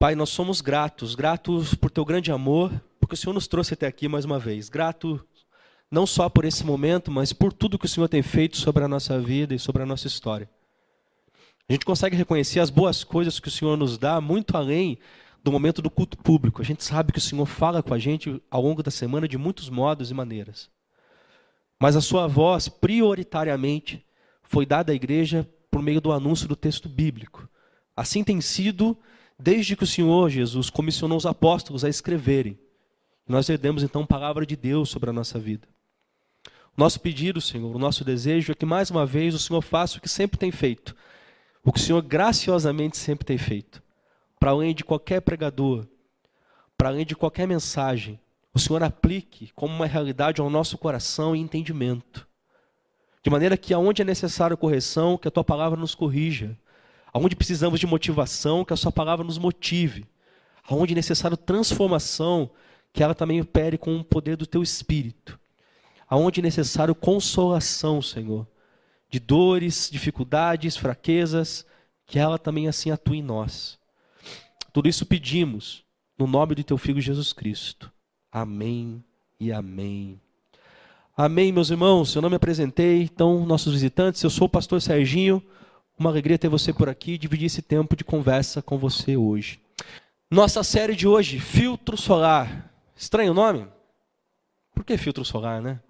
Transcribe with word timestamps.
Pai, 0.00 0.14
nós 0.14 0.28
somos 0.28 0.60
gratos, 0.60 1.16
gratos 1.16 1.74
por 1.74 1.90
teu 1.90 2.04
grande 2.04 2.30
amor, 2.30 2.70
porque 3.00 3.14
o 3.14 3.18
Senhor 3.18 3.32
nos 3.32 3.48
trouxe 3.48 3.74
até 3.74 3.84
aqui 3.84 4.06
mais 4.06 4.24
uma 4.24 4.38
vez. 4.38 4.68
Grato 4.68 5.20
não 5.90 6.06
só 6.06 6.28
por 6.28 6.44
esse 6.44 6.64
momento, 6.64 7.10
mas 7.10 7.32
por 7.32 7.52
tudo 7.52 7.76
que 7.76 7.86
o 7.86 7.88
Senhor 7.88 8.06
tem 8.08 8.22
feito 8.22 8.56
sobre 8.56 8.84
a 8.84 8.88
nossa 8.88 9.18
vida 9.20 9.56
e 9.56 9.58
sobre 9.58 9.82
a 9.82 9.86
nossa 9.86 10.06
história. 10.06 10.48
A 11.68 11.72
gente 11.72 11.84
consegue 11.84 12.14
reconhecer 12.14 12.60
as 12.60 12.70
boas 12.70 13.02
coisas 13.02 13.40
que 13.40 13.48
o 13.48 13.50
Senhor 13.50 13.76
nos 13.76 13.98
dá 13.98 14.20
muito 14.20 14.56
além 14.56 15.00
do 15.42 15.50
momento 15.50 15.82
do 15.82 15.90
culto 15.90 16.16
público. 16.16 16.62
A 16.62 16.64
gente 16.64 16.84
sabe 16.84 17.10
que 17.10 17.18
o 17.18 17.20
Senhor 17.20 17.44
fala 17.44 17.82
com 17.82 17.92
a 17.92 17.98
gente 17.98 18.40
ao 18.48 18.62
longo 18.62 18.84
da 18.84 18.92
semana 18.92 19.26
de 19.26 19.36
muitos 19.36 19.68
modos 19.68 20.12
e 20.12 20.14
maneiras. 20.14 20.70
Mas 21.76 21.96
a 21.96 22.00
sua 22.00 22.28
voz, 22.28 22.68
prioritariamente, 22.68 24.06
foi 24.44 24.64
dada 24.64 24.92
à 24.92 24.94
igreja 24.94 25.44
por 25.72 25.82
meio 25.82 26.00
do 26.00 26.12
anúncio 26.12 26.46
do 26.46 26.54
texto 26.54 26.88
bíblico. 26.88 27.48
Assim 27.96 28.22
tem 28.22 28.40
sido 28.40 28.96
desde 29.38 29.76
que 29.76 29.84
o 29.84 29.86
Senhor 29.86 30.28
Jesus 30.28 30.68
comissionou 30.70 31.16
os 31.16 31.26
apóstolos 31.26 31.84
a 31.84 31.88
escreverem. 31.88 32.58
Nós 33.26 33.48
herdemos 33.48 33.82
então 33.82 34.06
palavra 34.06 34.44
de 34.44 34.56
Deus 34.56 34.88
sobre 34.88 35.10
a 35.10 35.12
nossa 35.12 35.38
vida. 35.38 35.68
Nosso 36.76 37.00
pedido, 37.00 37.40
Senhor, 37.40 37.74
o 37.74 37.78
nosso 37.78 38.04
desejo 38.04 38.52
é 38.52 38.54
que 38.54 38.64
mais 38.64 38.90
uma 38.90 39.04
vez 39.04 39.34
o 39.34 39.38
Senhor 39.38 39.60
faça 39.60 39.98
o 39.98 40.00
que 40.00 40.08
sempre 40.08 40.38
tem 40.38 40.50
feito, 40.50 40.94
o 41.64 41.72
que 41.72 41.78
o 41.78 41.82
Senhor 41.82 42.00
graciosamente 42.02 42.96
sempre 42.96 43.26
tem 43.26 43.36
feito, 43.36 43.82
para 44.38 44.50
além 44.50 44.74
de 44.74 44.84
qualquer 44.84 45.20
pregador, 45.20 45.86
para 46.76 46.88
além 46.88 47.04
de 47.04 47.16
qualquer 47.16 47.46
mensagem, 47.46 48.20
o 48.54 48.58
Senhor 48.58 48.82
aplique 48.82 49.52
como 49.54 49.74
uma 49.74 49.86
realidade 49.86 50.40
ao 50.40 50.48
nosso 50.48 50.78
coração 50.78 51.34
e 51.34 51.40
entendimento. 51.40 52.26
De 53.22 53.30
maneira 53.30 53.56
que 53.56 53.74
aonde 53.74 54.02
é 54.02 54.04
necessário 54.04 54.56
correção, 54.56 55.18
que 55.18 55.28
a 55.28 55.30
tua 55.30 55.44
palavra 55.44 55.78
nos 55.78 55.94
corrija. 55.94 56.56
Aonde 57.12 57.36
precisamos 57.36 57.80
de 57.80 57.86
motivação, 57.86 58.64
que 58.64 58.72
a 58.72 58.76
sua 58.76 58.92
palavra 58.92 59.24
nos 59.24 59.38
motive. 59.38 60.06
Aonde 60.68 60.92
é 60.92 60.96
necessário 60.96 61.36
transformação, 61.36 62.50
que 62.92 63.02
ela 63.02 63.14
também 63.14 63.40
opere 63.40 63.78
com 63.78 63.96
o 63.96 64.04
poder 64.04 64.36
do 64.36 64.46
teu 64.46 64.62
espírito. 64.62 65.38
Aonde 66.08 66.40
é 66.40 66.42
necessário 66.42 66.94
consolação, 66.94 68.00
Senhor, 68.00 68.46
de 69.10 69.18
dores, 69.18 69.88
dificuldades, 69.90 70.76
fraquezas, 70.76 71.66
que 72.06 72.18
ela 72.18 72.38
também 72.38 72.68
assim 72.68 72.90
atue 72.90 73.18
em 73.18 73.22
nós. 73.22 73.78
Tudo 74.72 74.88
isso 74.88 75.06
pedimos 75.06 75.84
no 76.18 76.26
nome 76.26 76.54
do 76.54 76.64
teu 76.64 76.78
filho 76.78 77.00
Jesus 77.00 77.32
Cristo. 77.32 77.92
Amém 78.30 79.02
e 79.38 79.52
amém. 79.52 80.20
Amém, 81.16 81.50
meus 81.50 81.70
irmãos. 81.70 82.14
Eu 82.14 82.22
não 82.22 82.30
me 82.30 82.36
apresentei, 82.36 83.02
então, 83.02 83.44
nossos 83.44 83.72
visitantes, 83.72 84.22
eu 84.22 84.30
sou 84.30 84.46
o 84.46 84.50
pastor 84.50 84.80
Serginho. 84.80 85.42
Uma 85.98 86.10
alegria 86.10 86.38
ter 86.38 86.48
você 86.48 86.72
por 86.72 86.88
aqui 86.88 87.14
e 87.14 87.18
dividir 87.18 87.46
esse 87.46 87.60
tempo 87.60 87.96
de 87.96 88.04
conversa 88.04 88.62
com 88.62 88.78
você 88.78 89.16
hoje. 89.16 89.60
Nossa 90.30 90.62
série 90.62 90.94
de 90.94 91.08
hoje, 91.08 91.40
Filtro 91.40 91.96
Solar. 91.96 92.72
Estranho 92.94 93.32
o 93.32 93.34
nome? 93.34 93.66
Por 94.72 94.84
que 94.84 94.96
filtro 94.96 95.24
solar, 95.24 95.60
né? 95.60 95.80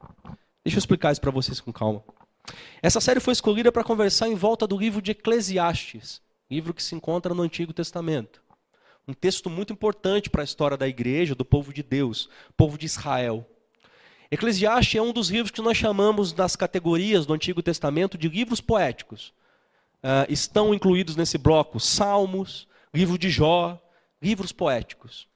Deixa 0.65 0.77
eu 0.77 0.79
explicar 0.79 1.13
isso 1.13 1.21
para 1.21 1.31
vocês 1.31 1.61
com 1.61 1.71
calma. 1.71 2.03
Essa 2.81 3.03
série 3.03 3.21
foi 3.21 3.33
escolhida 3.35 3.71
para 3.71 3.85
conversar 3.85 4.29
em 4.29 4.35
volta 4.35 4.67
do 4.67 4.79
livro 4.79 5.03
de 5.03 5.11
Eclesiastes, 5.11 6.23
livro 6.51 6.73
que 6.73 6.83
se 6.83 6.95
encontra 6.95 7.35
no 7.35 7.43
Antigo 7.43 7.75
Testamento. 7.75 8.41
Um 9.07 9.13
texto 9.13 9.51
muito 9.51 9.75
importante 9.75 10.31
para 10.31 10.41
a 10.41 10.45
história 10.45 10.79
da 10.79 10.89
igreja, 10.89 11.35
do 11.35 11.45
povo 11.45 11.71
de 11.71 11.83
Deus, 11.83 12.31
povo 12.57 12.79
de 12.79 12.87
Israel. 12.87 13.47
Eclesiastes 14.31 14.99
é 14.99 15.03
um 15.03 15.13
dos 15.13 15.29
livros 15.29 15.51
que 15.51 15.61
nós 15.61 15.77
chamamos 15.77 16.33
das 16.33 16.57
categorias 16.57 17.27
do 17.27 17.35
Antigo 17.35 17.63
Testamento 17.63 18.17
de 18.17 18.27
livros 18.27 18.63
poéticos. 18.63 19.37
Uh, 20.03 20.31
estão 20.31 20.73
incluídos 20.73 21.17
nesse 21.17 21.37
bloco 21.37 21.81
Salmos, 21.81 22.69
livro 22.95 23.19
de 23.19 23.31
Jó, 23.31 23.81
livros 24.23 24.53
poéticos. 24.53 25.29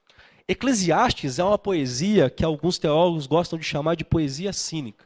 Eclesiastes 0.46 1.38
é 1.38 1.44
uma 1.44 1.58
poesia 1.58 2.28
que 2.28 2.44
alguns 2.44 2.78
teólogos 2.78 3.26
gostam 3.26 3.58
de 3.58 3.64
chamar 3.64 3.96
de 3.96 4.04
poesia 4.04 4.52
cínica. 4.52 5.04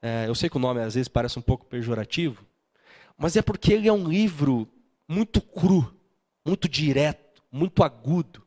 É, 0.00 0.28
eu 0.28 0.34
sei 0.34 0.48
que 0.48 0.56
o 0.56 0.60
nome 0.60 0.80
às 0.80 0.94
vezes 0.94 1.08
parece 1.08 1.38
um 1.38 1.42
pouco 1.42 1.66
pejorativo, 1.66 2.44
mas 3.16 3.36
é 3.36 3.42
porque 3.42 3.72
ele 3.72 3.88
é 3.88 3.92
um 3.92 4.06
livro 4.06 4.68
muito 5.08 5.40
cru, 5.40 5.92
muito 6.44 6.68
direto, 6.68 7.42
muito 7.50 7.82
agudo. 7.82 8.42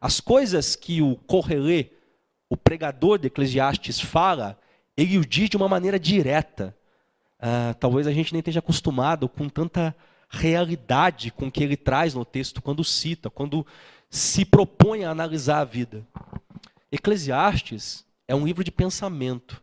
As 0.00 0.20
coisas 0.20 0.76
que 0.76 1.02
o 1.02 1.16
Correlê, 1.16 1.90
o 2.48 2.56
pregador 2.56 3.18
de 3.18 3.26
Eclesiastes, 3.26 4.00
fala, 4.00 4.58
ele 4.96 5.18
o 5.18 5.26
diz 5.26 5.50
de 5.50 5.56
uma 5.56 5.68
maneira 5.68 5.98
direta. 5.98 6.76
Ah, 7.38 7.74
talvez 7.78 8.06
a 8.06 8.12
gente 8.12 8.32
nem 8.32 8.40
esteja 8.40 8.60
acostumado 8.60 9.28
com 9.28 9.48
tanta 9.48 9.94
realidade 10.28 11.30
com 11.30 11.50
que 11.50 11.62
ele 11.62 11.76
traz 11.76 12.14
no 12.14 12.24
texto 12.24 12.60
quando 12.60 12.82
cita, 12.82 13.30
quando 13.30 13.66
se 14.10 14.44
propõe 14.44 15.04
a 15.04 15.10
analisar 15.10 15.60
a 15.60 15.64
vida. 15.64 16.06
Eclesiastes 16.90 18.04
é 18.26 18.34
um 18.34 18.46
livro 18.46 18.64
de 18.64 18.72
pensamento, 18.72 19.62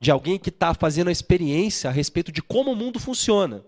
de 0.00 0.10
alguém 0.10 0.38
que 0.38 0.50
está 0.50 0.74
fazendo 0.74 1.08
a 1.08 1.12
experiência 1.12 1.88
a 1.88 1.92
respeito 1.92 2.30
de 2.30 2.42
como 2.42 2.72
o 2.72 2.76
mundo 2.76 2.98
funciona. 2.98 3.64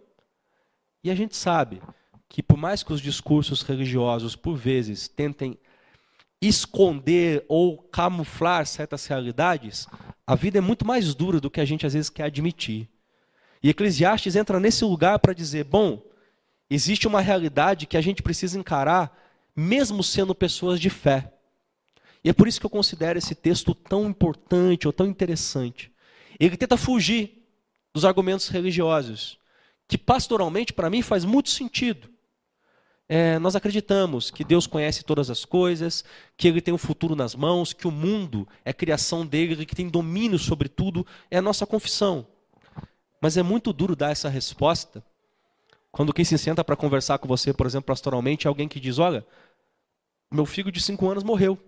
E 1.03 1.11
a 1.11 1.15
gente 1.15 1.37
sabe 1.37 1.81
que, 2.29 2.43
por 2.43 2.59
mais 2.59 2.83
que 2.83 2.93
os 2.93 3.01
discursos 3.01 3.63
religiosos, 3.63 4.37
por 4.37 4.57
vezes, 4.57 5.09
tentem 5.09 5.59
esconder 6.41 7.45
ou 7.49 7.79
camuflar 7.79 8.67
certas 8.67 9.07
realidades, 9.07 9.87
a 10.28 10.34
vida 10.34 10.59
é 10.59 10.61
muito 10.61 10.87
mais 10.87 11.15
dura 11.15 11.41
do 11.41 11.50
que 11.50 11.59
a 11.59 11.65
gente 11.65 11.87
às 11.87 11.94
vezes 11.94 12.11
quer 12.11 12.25
admitir. 12.25 12.87
E 13.62 13.71
Eclesiastes 13.71 14.37
entra 14.37 14.61
nesse 14.61 14.84
lugar 14.84 15.19
para 15.21 15.33
dizer: 15.33 15.65
bom, 15.65 16.03
existe 16.69 17.09
uma 17.09 17.22
realidade 17.22 17.87
que 17.87 17.97
a 17.97 18.00
gente 18.03 18.22
precisa 18.22 18.59
encarar, 18.59 19.19
mesmo 19.56 20.05
sendo 20.05 20.34
pessoas 20.34 20.78
de 20.78 20.91
fé. 20.91 21.33
E 22.22 22.28
é 22.28 22.34
por 22.34 22.47
isso 22.47 22.61
que 22.61 22.67
eu 22.67 22.71
considero 22.71 23.19
esse 23.19 23.34
texto 23.34 23.75
tão 23.75 24.05
importante 24.05 24.87
ou 24.87 24.93
tão 24.93 25.06
interessante. 25.06 25.91
Ele 26.38 26.59
tenta 26.59 26.77
fugir 26.77 27.49
dos 27.94 28.05
argumentos 28.05 28.49
religiosos, 28.49 29.38
que 29.88 29.97
pastoralmente, 29.97 30.75
para 30.75 30.91
mim, 30.91 31.00
faz 31.00 31.25
muito 31.25 31.49
sentido. 31.49 32.06
É, 33.09 33.39
nós 33.39 33.57
acreditamos 33.57 34.31
que 34.31 34.45
Deus 34.45 34.67
conhece 34.67 35.03
todas 35.03 35.31
as 35.31 35.45
coisas, 35.45 36.05
que 36.37 36.47
Ele 36.47 36.61
tem 36.61 36.75
o 36.75 36.79
futuro 36.79 37.17
nas 37.17 37.35
mãos, 37.35 37.73
que 37.73 37.89
o 37.89 37.91
mundo 37.91 38.47
é 38.65 38.73
criação 38.73 39.27
dele, 39.27 39.65
que 39.65 39.75
tem 39.75 39.89
domínio 39.89 40.39
sobre 40.39 40.69
tudo, 40.69 41.07
é 41.31 41.39
a 41.39 41.43
nossa 41.43 41.67
confissão. 41.67 42.27
Mas 43.21 43.37
é 43.37 43.43
muito 43.43 43.73
duro 43.73 43.97
dar 43.97 44.11
essa 44.11 44.29
resposta 44.29 45.03
quando 45.91 46.13
quem 46.13 46.25
se 46.25 46.37
senta 46.39 46.63
para 46.63 46.77
conversar 46.77 47.19
com 47.19 47.27
você, 47.27 47.53
por 47.53 47.67
exemplo, 47.67 47.87
pastoralmente, 47.87 48.47
é 48.47 48.49
alguém 48.49 48.69
que 48.69 48.81
diz: 48.81 48.99
Olha, 48.99 49.27
meu 50.31 50.47
filho 50.47 50.71
de 50.71 50.81
cinco 50.81 51.09
anos 51.09 51.25
morreu. 51.25 51.59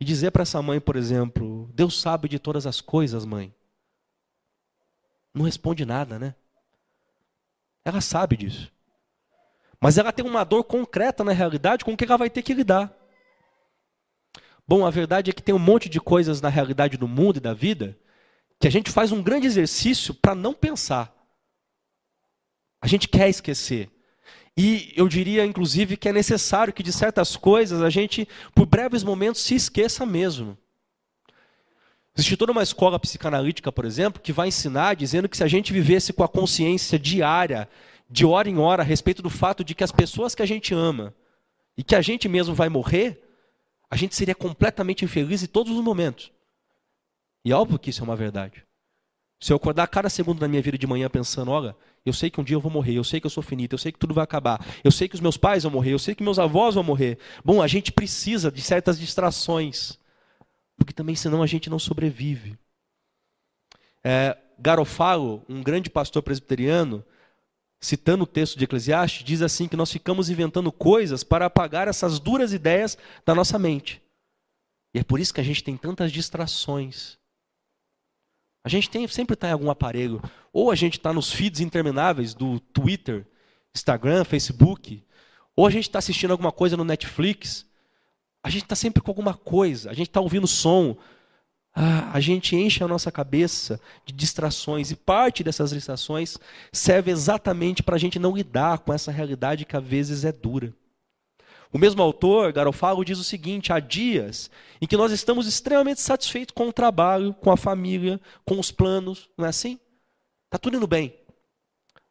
E 0.00 0.04
dizer 0.04 0.30
para 0.30 0.42
essa 0.42 0.62
mãe, 0.62 0.80
por 0.80 0.94
exemplo, 0.94 1.68
Deus 1.74 2.00
sabe 2.00 2.28
de 2.28 2.38
todas 2.38 2.66
as 2.66 2.80
coisas, 2.80 3.24
mãe. 3.24 3.52
Não 5.34 5.44
responde 5.44 5.84
nada, 5.84 6.18
né? 6.18 6.34
Ela 7.84 8.00
sabe 8.00 8.36
disso. 8.36 8.70
Mas 9.80 9.96
ela 9.98 10.12
tem 10.12 10.24
uma 10.24 10.44
dor 10.44 10.64
concreta 10.64 11.22
na 11.22 11.32
realidade 11.32 11.84
com 11.84 11.96
que 11.96 12.04
ela 12.04 12.16
vai 12.16 12.28
ter 12.28 12.42
que 12.42 12.54
lidar. 12.54 12.92
Bom, 14.66 14.84
a 14.84 14.90
verdade 14.90 15.30
é 15.30 15.32
que 15.32 15.42
tem 15.42 15.54
um 15.54 15.58
monte 15.58 15.88
de 15.88 16.00
coisas 16.00 16.40
na 16.40 16.48
realidade 16.48 16.96
do 16.96 17.08
mundo 17.08 17.38
e 17.38 17.40
da 17.40 17.54
vida 17.54 17.98
que 18.60 18.66
a 18.66 18.70
gente 18.70 18.90
faz 18.90 19.12
um 19.12 19.22
grande 19.22 19.46
exercício 19.46 20.12
para 20.12 20.34
não 20.34 20.52
pensar. 20.52 21.14
A 22.82 22.86
gente 22.86 23.08
quer 23.08 23.28
esquecer. 23.28 23.90
E 24.56 24.92
eu 24.96 25.08
diria, 25.08 25.44
inclusive, 25.44 25.96
que 25.96 26.08
é 26.08 26.12
necessário 26.12 26.72
que 26.72 26.82
de 26.82 26.92
certas 26.92 27.36
coisas 27.36 27.80
a 27.80 27.88
gente, 27.88 28.26
por 28.54 28.66
breves 28.66 29.04
momentos, 29.04 29.40
se 29.40 29.54
esqueça 29.54 30.04
mesmo. 30.04 30.58
Existe 32.16 32.36
toda 32.36 32.50
uma 32.50 32.64
escola 32.64 32.98
psicanalítica, 32.98 33.70
por 33.70 33.84
exemplo, 33.84 34.20
que 34.20 34.32
vai 34.32 34.48
ensinar 34.48 34.96
dizendo 34.96 35.28
que 35.28 35.36
se 35.36 35.44
a 35.44 35.46
gente 35.46 35.72
vivesse 35.72 36.12
com 36.12 36.24
a 36.24 36.28
consciência 36.28 36.98
diária, 36.98 37.68
de 38.08 38.24
hora 38.24 38.48
em 38.48 38.58
hora, 38.58 38.82
a 38.82 38.86
respeito 38.86 39.22
do 39.22 39.30
fato 39.30 39.62
de 39.62 39.74
que 39.74 39.84
as 39.84 39.92
pessoas 39.92 40.34
que 40.34 40.42
a 40.42 40.46
gente 40.46 40.72
ama 40.74 41.14
e 41.76 41.82
que 41.82 41.94
a 41.94 42.00
gente 42.00 42.28
mesmo 42.28 42.54
vai 42.54 42.68
morrer, 42.68 43.22
a 43.90 43.96
gente 43.96 44.14
seria 44.14 44.34
completamente 44.34 45.04
infeliz 45.04 45.42
em 45.42 45.46
todos 45.46 45.72
os 45.76 45.82
momentos. 45.82 46.32
E 47.44 47.52
óbvio 47.52 47.78
que 47.78 47.90
isso 47.90 48.00
é 48.00 48.04
uma 48.04 48.16
verdade. 48.16 48.64
Se 49.40 49.52
eu 49.52 49.56
acordar 49.56 49.86
cada 49.86 50.08
segundo 50.08 50.40
da 50.40 50.48
minha 50.48 50.60
vida 50.60 50.76
de 50.76 50.86
manhã 50.86 51.08
pensando, 51.08 51.50
olha, 51.50 51.76
eu 52.04 52.12
sei 52.12 52.28
que 52.28 52.40
um 52.40 52.44
dia 52.44 52.56
eu 52.56 52.60
vou 52.60 52.72
morrer, 52.72 52.94
eu 52.94 53.04
sei 53.04 53.20
que 53.20 53.26
eu 53.26 53.30
sou 53.30 53.42
finito, 53.42 53.74
eu 53.74 53.78
sei 53.78 53.92
que 53.92 53.98
tudo 53.98 54.12
vai 54.12 54.24
acabar, 54.24 54.64
eu 54.82 54.90
sei 54.90 55.08
que 55.08 55.14
os 55.14 55.20
meus 55.20 55.36
pais 55.36 55.62
vão 55.62 55.72
morrer, 55.72 55.92
eu 55.92 55.98
sei 55.98 56.14
que 56.14 56.22
meus 56.22 56.38
avós 56.38 56.74
vão 56.74 56.82
morrer. 56.82 57.18
Bom, 57.44 57.62
a 57.62 57.68
gente 57.68 57.92
precisa 57.92 58.50
de 58.50 58.60
certas 58.60 58.98
distrações, 58.98 59.98
porque 60.76 60.92
também 60.92 61.14
senão 61.14 61.42
a 61.42 61.46
gente 61.46 61.70
não 61.70 61.78
sobrevive. 61.78 62.58
É, 64.02 64.36
Garofalo, 64.58 65.44
um 65.48 65.62
grande 65.62 65.88
pastor 65.88 66.22
presbiteriano, 66.22 67.04
citando 67.80 68.24
o 68.24 68.26
texto 68.26 68.58
de 68.58 68.64
Eclesiastes, 68.64 69.24
diz 69.24 69.42
assim 69.42 69.68
que 69.68 69.76
nós 69.76 69.90
ficamos 69.90 70.28
inventando 70.28 70.72
coisas 70.72 71.22
para 71.22 71.46
apagar 71.46 71.88
essas 71.88 72.18
duras 72.18 72.52
ideias 72.52 72.98
da 73.24 73.34
nossa 73.34 73.58
mente. 73.58 74.02
E 74.94 74.98
é 74.98 75.04
por 75.04 75.20
isso 75.20 75.32
que 75.32 75.40
a 75.40 75.44
gente 75.44 75.62
tem 75.62 75.76
tantas 75.76 76.10
distrações. 76.10 77.18
A 78.64 78.68
gente 78.68 78.90
tem, 78.90 79.06
sempre 79.06 79.34
está 79.34 79.48
em 79.48 79.52
algum 79.52 79.70
aparelho. 79.70 80.20
Ou 80.52 80.70
a 80.70 80.74
gente 80.74 80.98
está 80.98 81.12
nos 81.12 81.32
feeds 81.32 81.60
intermináveis 81.60 82.34
do 82.34 82.58
Twitter, 82.60 83.26
Instagram, 83.74 84.24
Facebook, 84.24 85.04
Ou 85.54 85.66
a 85.66 85.70
gente 85.70 85.84
está 85.84 85.98
assistindo 85.98 86.30
alguma 86.30 86.52
coisa 86.52 86.76
no 86.76 86.84
Netflix, 86.84 87.66
a 88.42 88.50
gente 88.50 88.62
está 88.62 88.76
sempre 88.76 89.02
com 89.02 89.10
alguma 89.10 89.34
coisa, 89.34 89.90
a 89.90 89.92
gente 89.92 90.08
está 90.08 90.20
ouvindo 90.20 90.46
som, 90.46 90.96
ah, 91.80 92.10
a 92.12 92.18
gente 92.18 92.56
enche 92.56 92.82
a 92.82 92.88
nossa 92.88 93.12
cabeça 93.12 93.80
de 94.04 94.12
distrações, 94.12 94.90
e 94.90 94.96
parte 94.96 95.44
dessas 95.44 95.70
distrações 95.70 96.36
serve 96.72 97.12
exatamente 97.12 97.84
para 97.84 97.94
a 97.94 97.98
gente 97.98 98.18
não 98.18 98.34
lidar 98.34 98.80
com 98.80 98.92
essa 98.92 99.12
realidade 99.12 99.64
que 99.64 99.76
às 99.76 99.84
vezes 99.84 100.24
é 100.24 100.32
dura. 100.32 100.74
O 101.72 101.78
mesmo 101.78 102.02
autor, 102.02 102.52
Garofalo, 102.52 103.04
diz 103.04 103.16
o 103.20 103.22
seguinte: 103.22 103.72
há 103.72 103.78
dias 103.78 104.50
em 104.82 104.88
que 104.88 104.96
nós 104.96 105.12
estamos 105.12 105.46
extremamente 105.46 106.00
satisfeitos 106.00 106.52
com 106.52 106.66
o 106.66 106.72
trabalho, 106.72 107.32
com 107.34 107.52
a 107.52 107.56
família, 107.56 108.20
com 108.44 108.58
os 108.58 108.72
planos, 108.72 109.30
não 109.38 109.46
é 109.46 109.48
assim? 109.48 109.78
Está 110.46 110.58
tudo 110.58 110.78
indo 110.78 110.86
bem. 110.88 111.14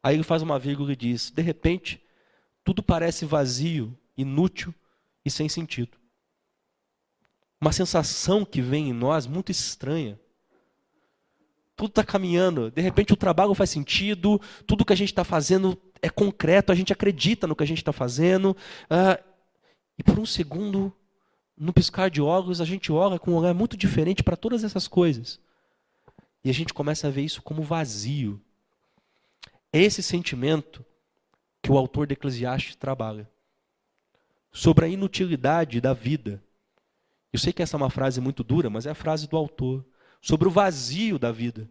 Aí 0.02 0.16
ele 0.16 0.24
faz 0.24 0.42
uma 0.42 0.58
vírgula 0.58 0.94
e 0.94 0.96
diz: 0.96 1.30
de 1.30 1.42
repente, 1.42 2.02
tudo 2.64 2.82
parece 2.82 3.26
vazio, 3.26 3.94
inútil 4.16 4.74
e 5.26 5.30
sem 5.30 5.50
sentido. 5.50 5.97
Uma 7.60 7.72
sensação 7.72 8.46
que 8.46 8.62
vem 8.62 8.90
em 8.90 8.94
nós 8.94 9.26
muito 9.26 9.52
estranha. 9.52 10.20
Tudo 11.76 11.90
está 11.90 12.04
caminhando, 12.04 12.72
de 12.72 12.82
repente 12.82 13.14
o 13.14 13.18
trabalho 13.18 13.54
faz 13.54 13.70
sentido, 13.70 14.42
tudo 14.66 14.84
que 14.84 14.94
a 14.94 14.96
gente 14.96 15.10
está 15.10 15.24
fazendo 15.24 15.80
é 16.02 16.10
concreto, 16.10 16.72
a 16.72 16.76
gente 16.76 16.92
acredita 16.92 17.46
no 17.46 17.56
que 17.56 17.64
a 17.64 17.68
gente 17.68 17.80
está 17.80 17.94
fazendo. 17.94 18.58
Uh, 18.84 19.24
e 19.98 20.04
por 20.04 20.18
um 20.18 20.26
segundo, 20.26 20.94
no 21.58 21.74
piscar 21.74 22.10
de 22.10 22.22
olhos, 22.22 22.62
a 22.62 22.66
gente 22.66 22.92
olha 22.92 23.18
com 23.18 23.32
um 23.32 23.36
olhar 23.36 23.54
muito 23.54 23.76
diferente 23.76 24.24
para 24.24 24.36
todas 24.36 24.64
essas 24.64 24.88
coisas. 24.88 25.40
E 26.44 26.50
a 26.50 26.54
gente 26.54 26.74
começa 26.74 27.08
a 27.08 27.12
ver 27.12 27.24
isso 27.24 27.42
como 27.42 27.62
vazio. 27.62 28.40
É 29.74 29.82
esse 29.82 30.02
sentimento 30.02 30.86
que 31.62 31.72
o 31.72 31.78
autor 31.78 32.08
de 32.08 32.14
Eclesiastes 32.14 32.76
trabalha. 32.76 33.30
Sobre 34.52 34.86
a 34.86 34.88
inutilidade 34.88 35.82
da 35.82 35.94
vida. 35.94 36.42
Eu 37.32 37.40
sei 37.40 37.52
que 37.54 37.62
essa 37.62 37.76
é 37.76 37.80
uma 37.80 37.90
frase 37.90 38.22
muito 38.22 38.44
dura, 38.44 38.70
mas 38.70 38.86
é 38.86 38.92
a 38.92 38.96
frase 38.96 39.28
do 39.28 39.38
autor. 39.38 39.86
Sobre 40.22 40.48
o 40.48 40.52
vazio 40.52 41.20
da 41.20 41.32
vida. 41.32 41.70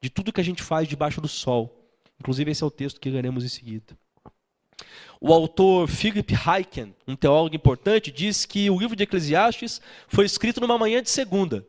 De 0.00 0.08
tudo 0.08 0.32
que 0.32 0.40
a 0.40 0.44
gente 0.44 0.62
faz 0.62 0.88
debaixo 0.88 1.20
do 1.20 1.28
sol. 1.28 1.88
Inclusive, 2.18 2.50
esse 2.50 2.62
é 2.62 2.66
o 2.66 2.70
texto 2.70 3.00
que 3.00 3.10
leremos 3.10 3.44
em 3.44 3.48
seguida. 3.48 3.96
O 5.20 5.32
autor 5.32 5.88
Philip 5.88 6.34
Hyken, 6.34 6.94
um 7.06 7.14
teólogo 7.14 7.54
importante, 7.54 8.10
diz 8.10 8.44
que 8.44 8.68
o 8.68 8.78
livro 8.78 8.96
de 8.96 9.04
Eclesiastes 9.04 9.80
foi 10.08 10.24
escrito 10.24 10.60
numa 10.60 10.78
manhã 10.78 11.02
de 11.02 11.10
segunda, 11.10 11.64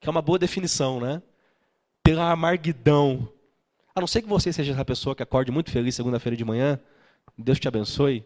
que 0.00 0.08
é 0.08 0.10
uma 0.10 0.22
boa 0.22 0.38
definição, 0.38 1.00
né? 1.00 1.20
Pela 2.04 2.30
amarguidão. 2.30 3.28
A 3.94 4.00
não 4.00 4.06
ser 4.06 4.22
que 4.22 4.28
você 4.28 4.52
seja 4.52 4.72
essa 4.72 4.84
pessoa 4.84 5.14
que 5.14 5.22
acorde 5.22 5.50
muito 5.50 5.70
feliz 5.70 5.94
segunda-feira 5.94 6.36
de 6.36 6.44
manhã, 6.44 6.78
Deus 7.36 7.58
te 7.58 7.66
abençoe, 7.66 8.24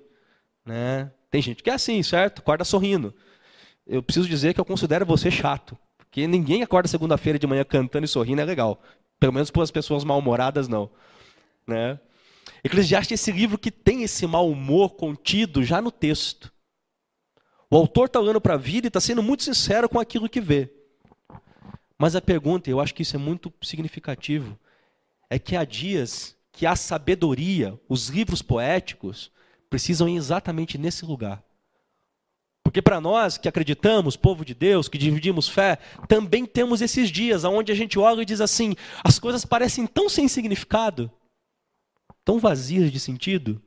né? 0.64 1.10
Tem 1.30 1.40
gente 1.40 1.62
que 1.62 1.70
é 1.70 1.74
assim, 1.74 2.02
certo? 2.02 2.40
Acorda 2.40 2.64
sorrindo. 2.64 3.14
Eu 3.88 4.02
preciso 4.02 4.28
dizer 4.28 4.52
que 4.52 4.60
eu 4.60 4.64
considero 4.64 5.06
você 5.06 5.30
chato, 5.30 5.76
porque 5.96 6.26
ninguém 6.26 6.62
acorda 6.62 6.86
segunda-feira 6.86 7.38
de 7.38 7.46
manhã 7.46 7.64
cantando 7.64 8.04
e 8.04 8.08
sorrindo 8.08 8.42
é 8.42 8.44
legal. 8.44 8.82
Pelo 9.18 9.32
menos 9.32 9.50
para 9.50 9.62
as 9.62 9.70
pessoas 9.70 10.04
mal-humoradas 10.04 10.68
não, 10.68 10.90
né? 11.66 11.98
Eclesiastes 12.62 13.12
é 13.12 13.14
esse 13.14 13.32
livro 13.32 13.58
que 13.58 13.70
tem 13.70 14.02
esse 14.02 14.26
mau 14.26 14.50
humor 14.50 14.90
contido 14.90 15.64
já 15.64 15.80
no 15.80 15.90
texto. 15.90 16.52
O 17.70 17.76
autor 17.76 18.06
está 18.06 18.20
olhando 18.20 18.40
para 18.40 18.54
a 18.54 18.58
vida 18.58 18.86
e 18.86 18.88
está 18.88 19.00
sendo 19.00 19.22
muito 19.22 19.42
sincero 19.42 19.88
com 19.88 19.98
aquilo 19.98 20.28
que 20.28 20.40
vê. 20.40 20.70
Mas 21.98 22.14
a 22.14 22.20
pergunta, 22.20 22.70
eu 22.70 22.80
acho 22.80 22.94
que 22.94 23.02
isso 23.02 23.16
é 23.16 23.18
muito 23.18 23.52
significativo, 23.62 24.58
é 25.28 25.38
que 25.38 25.56
há 25.56 25.64
dias 25.64 26.36
que 26.52 26.66
a 26.66 26.76
sabedoria, 26.76 27.78
os 27.88 28.08
livros 28.08 28.42
poéticos, 28.42 29.30
precisam 29.68 30.08
ir 30.08 30.16
exatamente 30.16 30.78
nesse 30.78 31.04
lugar. 31.04 31.42
Porque 32.68 32.82
para 32.82 33.00
nós 33.00 33.38
que 33.38 33.48
acreditamos, 33.48 34.14
povo 34.14 34.44
de 34.44 34.54
Deus, 34.54 34.88
que 34.88 34.98
dividimos 34.98 35.48
fé, 35.48 35.78
também 36.06 36.44
temos 36.44 36.82
esses 36.82 37.10
dias 37.10 37.42
onde 37.44 37.72
a 37.72 37.74
gente 37.74 37.98
olha 37.98 38.20
e 38.20 38.26
diz 38.26 38.42
assim: 38.42 38.76
as 39.02 39.18
coisas 39.18 39.44
parecem 39.44 39.86
tão 39.86 40.08
sem 40.08 40.28
significado 40.28 41.10
tão 42.28 42.38
vazias 42.38 42.92
de 42.92 43.00
sentido. 43.00 43.58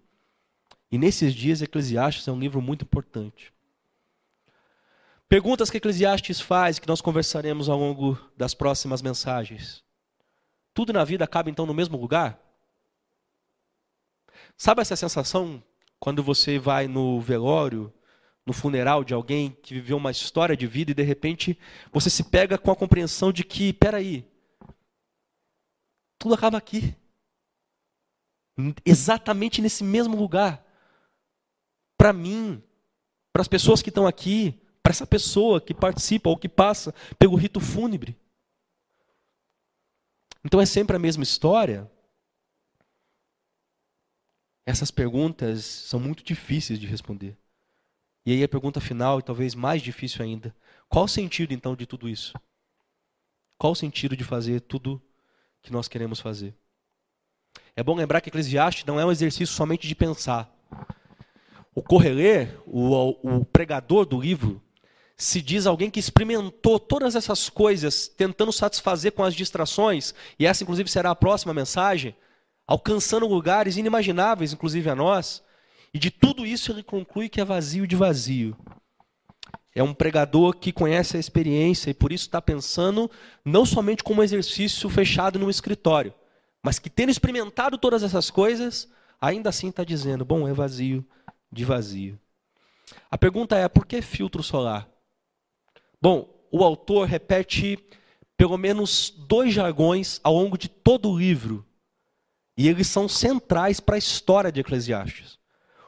E 0.91 0.95
nesses 0.95 1.33
dias, 1.33 1.63
Eclesiastes 1.63 2.27
é 2.27 2.31
um 2.31 2.37
livro 2.37 2.61
muito 2.61 2.83
importante. 2.83 3.51
Perguntas 5.27 5.71
que 5.71 5.77
Eclesiastes 5.77 6.39
faz, 6.39 6.77
que 6.77 6.87
nós 6.87 7.01
conversaremos 7.01 7.69
ao 7.69 7.79
longo 7.79 8.19
das 8.37 8.53
próximas 8.53 9.01
mensagens. 9.01 9.83
Tudo 10.75 10.93
na 10.93 11.03
vida 11.03 11.25
acaba 11.25 11.49
então 11.49 11.65
no 11.65 11.73
mesmo 11.73 11.97
lugar? 11.97 12.39
Sabe 14.55 14.83
essa 14.83 14.95
sensação 14.95 15.63
quando 15.99 16.21
você 16.21 16.59
vai 16.59 16.87
no 16.87 17.19
velório, 17.19 17.91
no 18.45 18.53
funeral 18.53 19.03
de 19.03 19.13
alguém 19.13 19.51
que 19.61 19.73
viveu 19.73 19.97
uma 19.97 20.11
história 20.11 20.57
de 20.57 20.65
vida 20.67 20.91
e 20.91 20.95
de 20.95 21.03
repente 21.03 21.57
você 21.91 22.09
se 22.09 22.23
pega 22.23 22.57
com 22.57 22.71
a 22.71 22.75
compreensão 22.75 23.31
de 23.31 23.43
que, 23.43 23.71
peraí, 23.73 24.25
tudo 26.17 26.33
acaba 26.33 26.57
aqui 26.57 26.95
exatamente 28.85 29.61
nesse 29.61 29.83
mesmo 29.83 30.15
lugar. 30.15 30.65
Para 31.97 32.13
mim, 32.13 32.61
para 33.31 33.41
as 33.41 33.47
pessoas 33.47 33.81
que 33.81 33.89
estão 33.89 34.07
aqui, 34.07 34.59
para 34.83 34.91
essa 34.91 35.07
pessoa 35.07 35.61
que 35.61 35.73
participa 35.73 36.29
ou 36.29 36.37
que 36.37 36.49
passa 36.49 36.93
pelo 37.17 37.35
rito 37.35 37.59
fúnebre. 37.59 38.17
Então 40.43 40.59
é 40.59 40.65
sempre 40.65 40.95
a 40.95 40.99
mesma 40.99 41.23
história? 41.23 41.89
Essas 44.65 44.91
perguntas 44.91 45.63
são 45.63 45.99
muito 45.99 46.23
difíceis 46.23 46.79
de 46.79 46.87
responder. 46.87 47.37
E 48.25 48.31
aí 48.31 48.43
a 48.43 48.49
pergunta 48.49 48.79
final, 48.79 49.19
e 49.19 49.23
talvez 49.23 49.55
mais 49.55 49.81
difícil 49.81 50.23
ainda: 50.23 50.55
qual 50.87 51.05
o 51.05 51.07
sentido 51.07 51.53
então 51.53 51.75
de 51.75 51.85
tudo 51.85 52.07
isso? 52.07 52.33
Qual 53.57 53.73
o 53.73 53.75
sentido 53.75 54.15
de 54.15 54.23
fazer 54.23 54.61
tudo 54.61 55.01
que 55.61 55.71
nós 55.71 55.87
queremos 55.87 56.19
fazer? 56.19 56.55
É 57.75 57.83
bom 57.83 57.95
lembrar 57.95 58.21
que 58.21 58.29
Eclesiastes 58.29 58.85
não 58.85 58.99
é 58.99 59.05
um 59.05 59.11
exercício 59.11 59.55
somente 59.55 59.87
de 59.87 59.95
pensar. 59.95 60.51
O 61.73 61.81
Correler, 61.81 62.59
o, 62.65 63.37
o 63.37 63.45
pregador 63.45 64.05
do 64.05 64.19
livro, 64.19 64.61
se 65.15 65.41
diz 65.41 65.65
alguém 65.65 65.89
que 65.89 65.99
experimentou 65.99 66.79
todas 66.79 67.15
essas 67.15 67.49
coisas, 67.49 68.07
tentando 68.07 68.51
satisfazer 68.51 69.11
com 69.11 69.23
as 69.23 69.35
distrações, 69.35 70.13
e 70.37 70.45
essa 70.45 70.63
inclusive 70.63 70.89
será 70.89 71.11
a 71.11 71.15
próxima 71.15 71.53
mensagem, 71.53 72.15
alcançando 72.67 73.27
lugares 73.27 73.77
inimagináveis, 73.77 74.51
inclusive 74.51 74.89
a 74.89 74.95
nós, 74.95 75.43
e 75.93 75.99
de 75.99 76.09
tudo 76.09 76.45
isso 76.45 76.71
ele 76.71 76.83
conclui 76.83 77.27
que 77.27 77.41
é 77.41 77.45
vazio 77.45 77.85
de 77.85 77.95
vazio. 77.95 78.55
É 79.73 79.81
um 79.81 79.93
pregador 79.93 80.55
que 80.57 80.71
conhece 80.71 81.15
a 81.15 81.19
experiência 81.19 81.89
e 81.89 81.93
por 81.93 82.11
isso 82.11 82.25
está 82.25 82.41
pensando 82.41 83.09
não 83.43 83.65
somente 83.65 84.03
como 84.03 84.21
um 84.21 84.23
exercício 84.23 84.89
fechado 84.89 85.39
num 85.39 85.49
escritório, 85.49 86.13
mas 86.61 86.77
que 86.77 86.89
tendo 86.89 87.09
experimentado 87.09 87.77
todas 87.77 88.03
essas 88.03 88.29
coisas, 88.29 88.89
ainda 89.19 89.49
assim 89.49 89.69
está 89.69 89.83
dizendo: 89.83 90.25
bom, 90.25 90.47
é 90.47 90.53
vazio 90.53 91.05
de 91.51 91.63
vazio. 91.63 92.19
A 93.09 93.17
pergunta 93.17 93.57
é: 93.57 93.67
por 93.69 93.85
que 93.85 94.01
filtro 94.01 94.43
solar? 94.43 94.89
Bom, 96.01 96.29
o 96.51 96.63
autor 96.63 97.07
repete 97.07 97.79
pelo 98.35 98.57
menos 98.57 99.13
dois 99.27 99.53
jargões 99.53 100.19
ao 100.23 100.33
longo 100.33 100.57
de 100.57 100.67
todo 100.67 101.09
o 101.09 101.17
livro, 101.17 101.65
e 102.57 102.67
eles 102.67 102.87
são 102.87 103.07
centrais 103.07 103.79
para 103.79 103.95
a 103.95 103.99
história 103.99 104.51
de 104.51 104.59
Eclesiastes. 104.59 105.40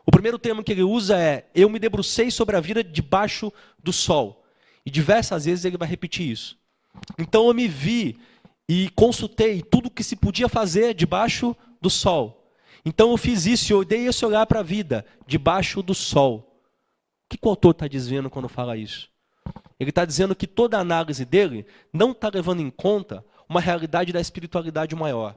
O 0.06 0.12
primeiro 0.12 0.38
termo 0.38 0.64
que 0.64 0.72
ele 0.72 0.84
usa 0.84 1.18
é: 1.18 1.46
Eu 1.56 1.70
me 1.70 1.80
debrucei 1.80 2.30
sobre 2.30 2.56
a 2.56 2.60
vida 2.60 2.84
debaixo 2.84 3.52
do 3.82 3.94
sol. 3.94 4.44
E 4.86 4.92
diversas 4.92 5.46
vezes 5.46 5.66
ele 5.66 5.78
vai 5.78 5.88
repetir 5.88 6.30
isso. 6.30 6.58
Então 7.18 7.48
eu 7.48 7.54
me 7.54 7.68
vi 7.68 8.20
e 8.68 8.90
consultei 8.92 9.62
tudo 9.62 9.90
que 9.90 10.04
se 10.04 10.16
podia 10.16 10.50
fazer 10.50 10.94
debaixo 10.94 11.56
do 11.82 11.90
sol. 11.90 12.52
Então 12.86 13.12
eu 13.12 13.18
fiz 13.18 13.46
isso 13.46 13.72
eu 13.72 13.86
dei 13.86 14.08
esse 14.08 14.26
olhar 14.26 14.46
para 14.46 14.60
a 14.60 14.64
vida, 14.64 15.06
debaixo 15.26 15.82
do 15.82 15.96
sol. 15.96 16.62
O 17.26 17.38
que 17.38 17.40
o 17.42 17.50
autor 17.50 17.72
está 17.72 17.88
dizendo 17.88 18.30
quando 18.30 18.50
fala 18.50 18.78
isso? 18.78 19.10
Ele 19.80 19.90
está 19.90 20.06
dizendo 20.06 20.36
que 20.36 20.48
toda 20.48 20.78
a 20.78 20.82
análise 20.82 21.26
dele 21.26 21.66
não 21.92 22.12
está 22.12 22.30
levando 22.34 22.62
em 22.62 22.70
conta 22.70 23.26
uma 23.48 23.60
realidade 23.60 24.12
da 24.12 24.22
espiritualidade 24.22 24.96
maior. 24.96 25.36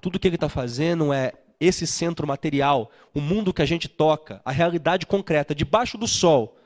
Tudo 0.00 0.18
que 0.18 0.26
ele 0.26 0.36
está 0.36 0.48
fazendo 0.48 1.12
é 1.12 1.32
esse 1.64 1.86
centro 1.86 2.26
material, 2.26 2.90
o 3.14 3.20
mundo 3.20 3.52
que 3.52 3.62
a 3.62 3.66
gente 3.66 3.88
toca, 3.88 4.40
a 4.44 4.50
realidade 4.50 5.06
concreta, 5.06 5.54
debaixo 5.54 5.96
do 5.96 6.08
sol, 6.08 6.58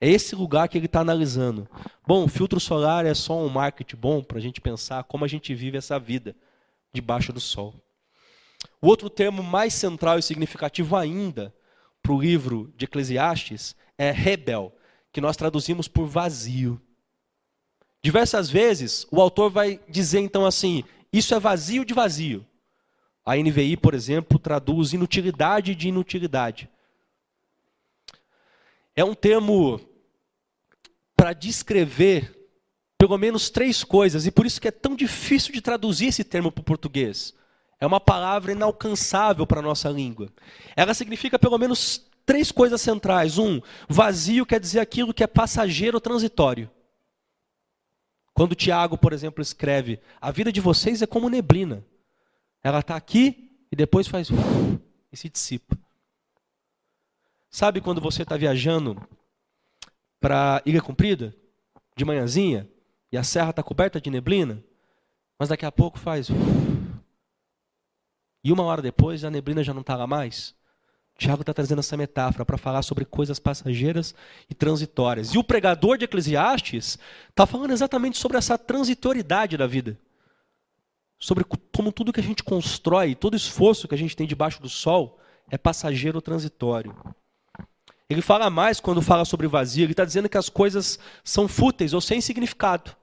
é 0.00 0.10
esse 0.10 0.34
lugar 0.34 0.68
que 0.68 0.76
ele 0.76 0.86
está 0.86 1.00
analisando. 1.00 1.68
Bom, 2.06 2.24
o 2.24 2.28
filtro 2.28 2.58
solar 2.58 3.06
é 3.06 3.14
só 3.14 3.38
um 3.38 3.48
marketing 3.48 3.96
bom 3.96 4.22
para 4.22 4.38
a 4.38 4.40
gente 4.40 4.60
pensar 4.60 5.04
como 5.04 5.24
a 5.24 5.28
gente 5.28 5.54
vive 5.54 5.78
essa 5.78 5.98
vida 5.98 6.34
debaixo 6.92 7.32
do 7.32 7.40
sol. 7.40 7.74
O 8.80 8.88
outro 8.88 9.08
termo 9.08 9.42
mais 9.42 9.74
central 9.74 10.18
e 10.18 10.22
significativo 10.22 10.96
ainda 10.96 11.54
para 12.02 12.12
o 12.12 12.20
livro 12.20 12.72
de 12.76 12.84
Eclesiastes 12.84 13.76
é 13.96 14.10
rebel, 14.10 14.74
que 15.12 15.20
nós 15.20 15.36
traduzimos 15.36 15.86
por 15.86 16.06
vazio. 16.06 16.80
Diversas 18.02 18.50
vezes 18.50 19.06
o 19.10 19.20
autor 19.20 19.50
vai 19.50 19.80
dizer 19.88 20.18
então 20.18 20.44
assim: 20.44 20.82
isso 21.12 21.34
é 21.34 21.38
vazio 21.38 21.84
de 21.84 21.94
vazio. 21.94 22.44
A 23.24 23.36
NVI, 23.36 23.76
por 23.76 23.94
exemplo, 23.94 24.38
traduz 24.38 24.92
inutilidade 24.92 25.74
de 25.74 25.88
inutilidade. 25.88 26.68
é 28.94 29.04
um 29.04 29.14
termo 29.14 29.80
para 31.16 31.32
descrever 31.32 32.38
pelo 32.98 33.18
menos 33.18 33.50
três 33.50 33.82
coisas, 33.82 34.26
e 34.26 34.30
por 34.30 34.46
isso 34.46 34.60
que 34.60 34.68
é 34.68 34.70
tão 34.70 34.94
difícil 34.94 35.52
de 35.52 35.60
traduzir 35.60 36.06
esse 36.06 36.22
termo 36.22 36.52
para 36.52 36.60
o 36.60 36.64
português. 36.64 37.34
É 37.80 37.86
uma 37.86 37.98
palavra 37.98 38.52
inalcançável 38.52 39.44
para 39.44 39.58
a 39.58 39.62
nossa 39.62 39.88
língua. 39.88 40.28
Ela 40.76 40.94
significa 40.94 41.36
pelo 41.36 41.58
menos 41.58 42.06
três 42.24 42.52
coisas 42.52 42.80
centrais. 42.80 43.38
Um, 43.38 43.60
vazio 43.88 44.46
quer 44.46 44.60
dizer 44.60 44.78
aquilo 44.78 45.12
que 45.12 45.24
é 45.24 45.26
passageiro 45.26 45.96
ou 45.96 46.00
transitório. 46.00 46.70
Quando 48.32 48.54
Tiago, 48.54 48.96
por 48.96 49.12
exemplo, 49.12 49.42
escreve: 49.42 50.00
A 50.20 50.30
vida 50.30 50.52
de 50.52 50.60
vocês 50.60 51.02
é 51.02 51.06
como 51.06 51.28
neblina. 51.28 51.84
Ela 52.62 52.80
está 52.80 52.96
aqui 52.96 53.50
e 53.70 53.76
depois 53.76 54.06
faz 54.06 54.28
e 55.10 55.16
se 55.16 55.28
dissipa. 55.28 55.76
Sabe 57.50 57.80
quando 57.80 58.00
você 58.00 58.22
está 58.22 58.36
viajando 58.36 58.96
para 60.20 60.62
Ilha 60.64 60.80
Comprida, 60.80 61.34
de 61.96 62.04
manhãzinha, 62.04 62.68
e 63.10 63.18
a 63.18 63.22
serra 63.22 63.50
está 63.50 63.62
coberta 63.62 64.00
de 64.00 64.08
neblina, 64.08 64.62
mas 65.38 65.50
daqui 65.50 65.66
a 65.66 65.72
pouco 65.72 65.98
faz. 65.98 66.28
E 68.42 68.50
uma 68.50 68.62
hora 68.62 68.80
depois 68.80 69.24
a 69.24 69.30
neblina 69.30 69.62
já 69.62 69.74
não 69.74 69.82
está 69.82 69.96
lá 69.96 70.06
mais? 70.06 70.54
Tiago 71.18 71.42
está 71.42 71.52
trazendo 71.52 71.80
essa 71.80 71.96
metáfora 71.96 72.44
para 72.44 72.56
falar 72.56 72.82
sobre 72.82 73.04
coisas 73.04 73.38
passageiras 73.38 74.14
e 74.48 74.54
transitórias. 74.54 75.34
E 75.34 75.38
o 75.38 75.44
pregador 75.44 75.98
de 75.98 76.04
Eclesiastes 76.04 76.98
está 77.28 77.46
falando 77.46 77.70
exatamente 77.70 78.18
sobre 78.18 78.38
essa 78.38 78.56
transitoriedade 78.56 79.56
da 79.56 79.66
vida. 79.66 79.98
Sobre 81.22 81.44
como 81.44 81.92
tudo 81.92 82.12
que 82.12 82.18
a 82.18 82.22
gente 82.22 82.42
constrói, 82.42 83.14
todo 83.14 83.36
esforço 83.36 83.86
que 83.86 83.94
a 83.94 83.98
gente 83.98 84.16
tem 84.16 84.26
debaixo 84.26 84.60
do 84.60 84.68
sol 84.68 85.20
é 85.48 85.56
passageiro 85.56 86.20
transitório. 86.20 86.96
Ele 88.10 88.20
fala 88.20 88.50
mais 88.50 88.80
quando 88.80 89.00
fala 89.00 89.24
sobre 89.24 89.46
vazio, 89.46 89.84
ele 89.84 89.92
está 89.92 90.04
dizendo 90.04 90.28
que 90.28 90.36
as 90.36 90.48
coisas 90.48 90.98
são 91.22 91.46
fúteis 91.46 91.94
ou 91.94 92.00
sem 92.00 92.20
significado. 92.20 92.96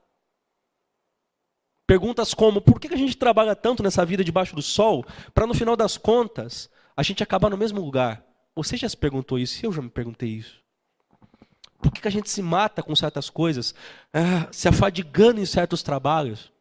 Perguntas 1.86 2.34
como: 2.34 2.60
por 2.60 2.78
que 2.78 2.92
a 2.92 2.96
gente 2.96 3.16
trabalha 3.16 3.56
tanto 3.56 3.82
nessa 3.82 4.04
vida 4.04 4.22
debaixo 4.22 4.54
do 4.54 4.60
sol, 4.60 5.02
para 5.32 5.46
no 5.46 5.54
final 5.54 5.74
das 5.74 5.96
contas 5.96 6.68
a 6.94 7.02
gente 7.02 7.22
acabar 7.22 7.48
no 7.48 7.56
mesmo 7.56 7.80
lugar? 7.80 8.22
Você 8.54 8.76
já 8.76 8.86
se 8.86 8.98
perguntou 8.98 9.38
isso? 9.38 9.64
Eu 9.64 9.72
já 9.72 9.80
me 9.80 9.88
perguntei 9.88 10.28
isso. 10.28 10.60
Por 11.78 11.90
que 11.90 12.06
a 12.06 12.10
gente 12.10 12.28
se 12.28 12.42
mata 12.42 12.82
com 12.82 12.94
certas 12.94 13.30
coisas, 13.30 13.74
ah, 14.12 14.46
se 14.52 14.68
afadigando 14.68 15.40
em 15.40 15.46
certos 15.46 15.82
trabalhos? 15.82 16.52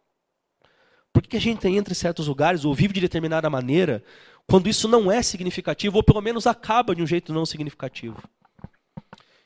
Por 1.19 1.27
que 1.27 1.35
a 1.35 1.41
gente 1.41 1.67
entra 1.67 1.91
em 1.91 1.95
certos 1.95 2.27
lugares 2.27 2.63
ou 2.63 2.73
vive 2.73 2.93
de 2.93 3.01
determinada 3.01 3.49
maneira, 3.49 4.01
quando 4.47 4.69
isso 4.69 4.87
não 4.87 5.11
é 5.11 5.21
significativo, 5.21 5.97
ou 5.97 6.03
pelo 6.03 6.21
menos 6.21 6.47
acaba 6.47 6.95
de 6.95 7.03
um 7.03 7.05
jeito 7.05 7.33
não 7.33 7.45
significativo? 7.45 8.23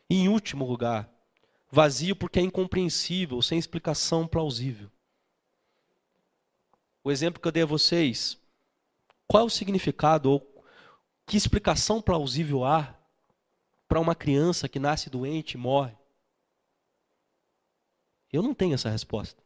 E 0.08 0.18
em 0.18 0.30
último 0.30 0.66
lugar, 0.66 1.10
vazio 1.72 2.16
porque 2.16 2.38
é 2.38 2.44
incompreensível, 2.44 3.42
sem 3.42 3.58
explicação 3.58 4.28
plausível. 4.28 4.88
O 7.04 7.12
exemplo 7.12 7.42
que 7.42 7.48
eu 7.48 7.52
dei 7.52 7.64
a 7.64 7.66
vocês, 7.66 8.38
qual 9.28 9.42
é 9.42 9.46
o 9.48 9.50
significado 9.50 10.30
ou 10.30 10.64
que 11.26 11.36
explicação 11.36 12.04
plausível 12.04 12.64
há 12.64 12.96
para 13.88 14.00
uma 14.00 14.14
criança 14.14 14.70
que 14.70 14.78
nasce 14.78 15.10
doente 15.10 15.54
e 15.54 15.58
morre? 15.58 15.96
Eu 18.32 18.44
não 18.44 18.54
tenho 18.54 18.76
essa 18.76 18.92
resposta. 18.92 19.43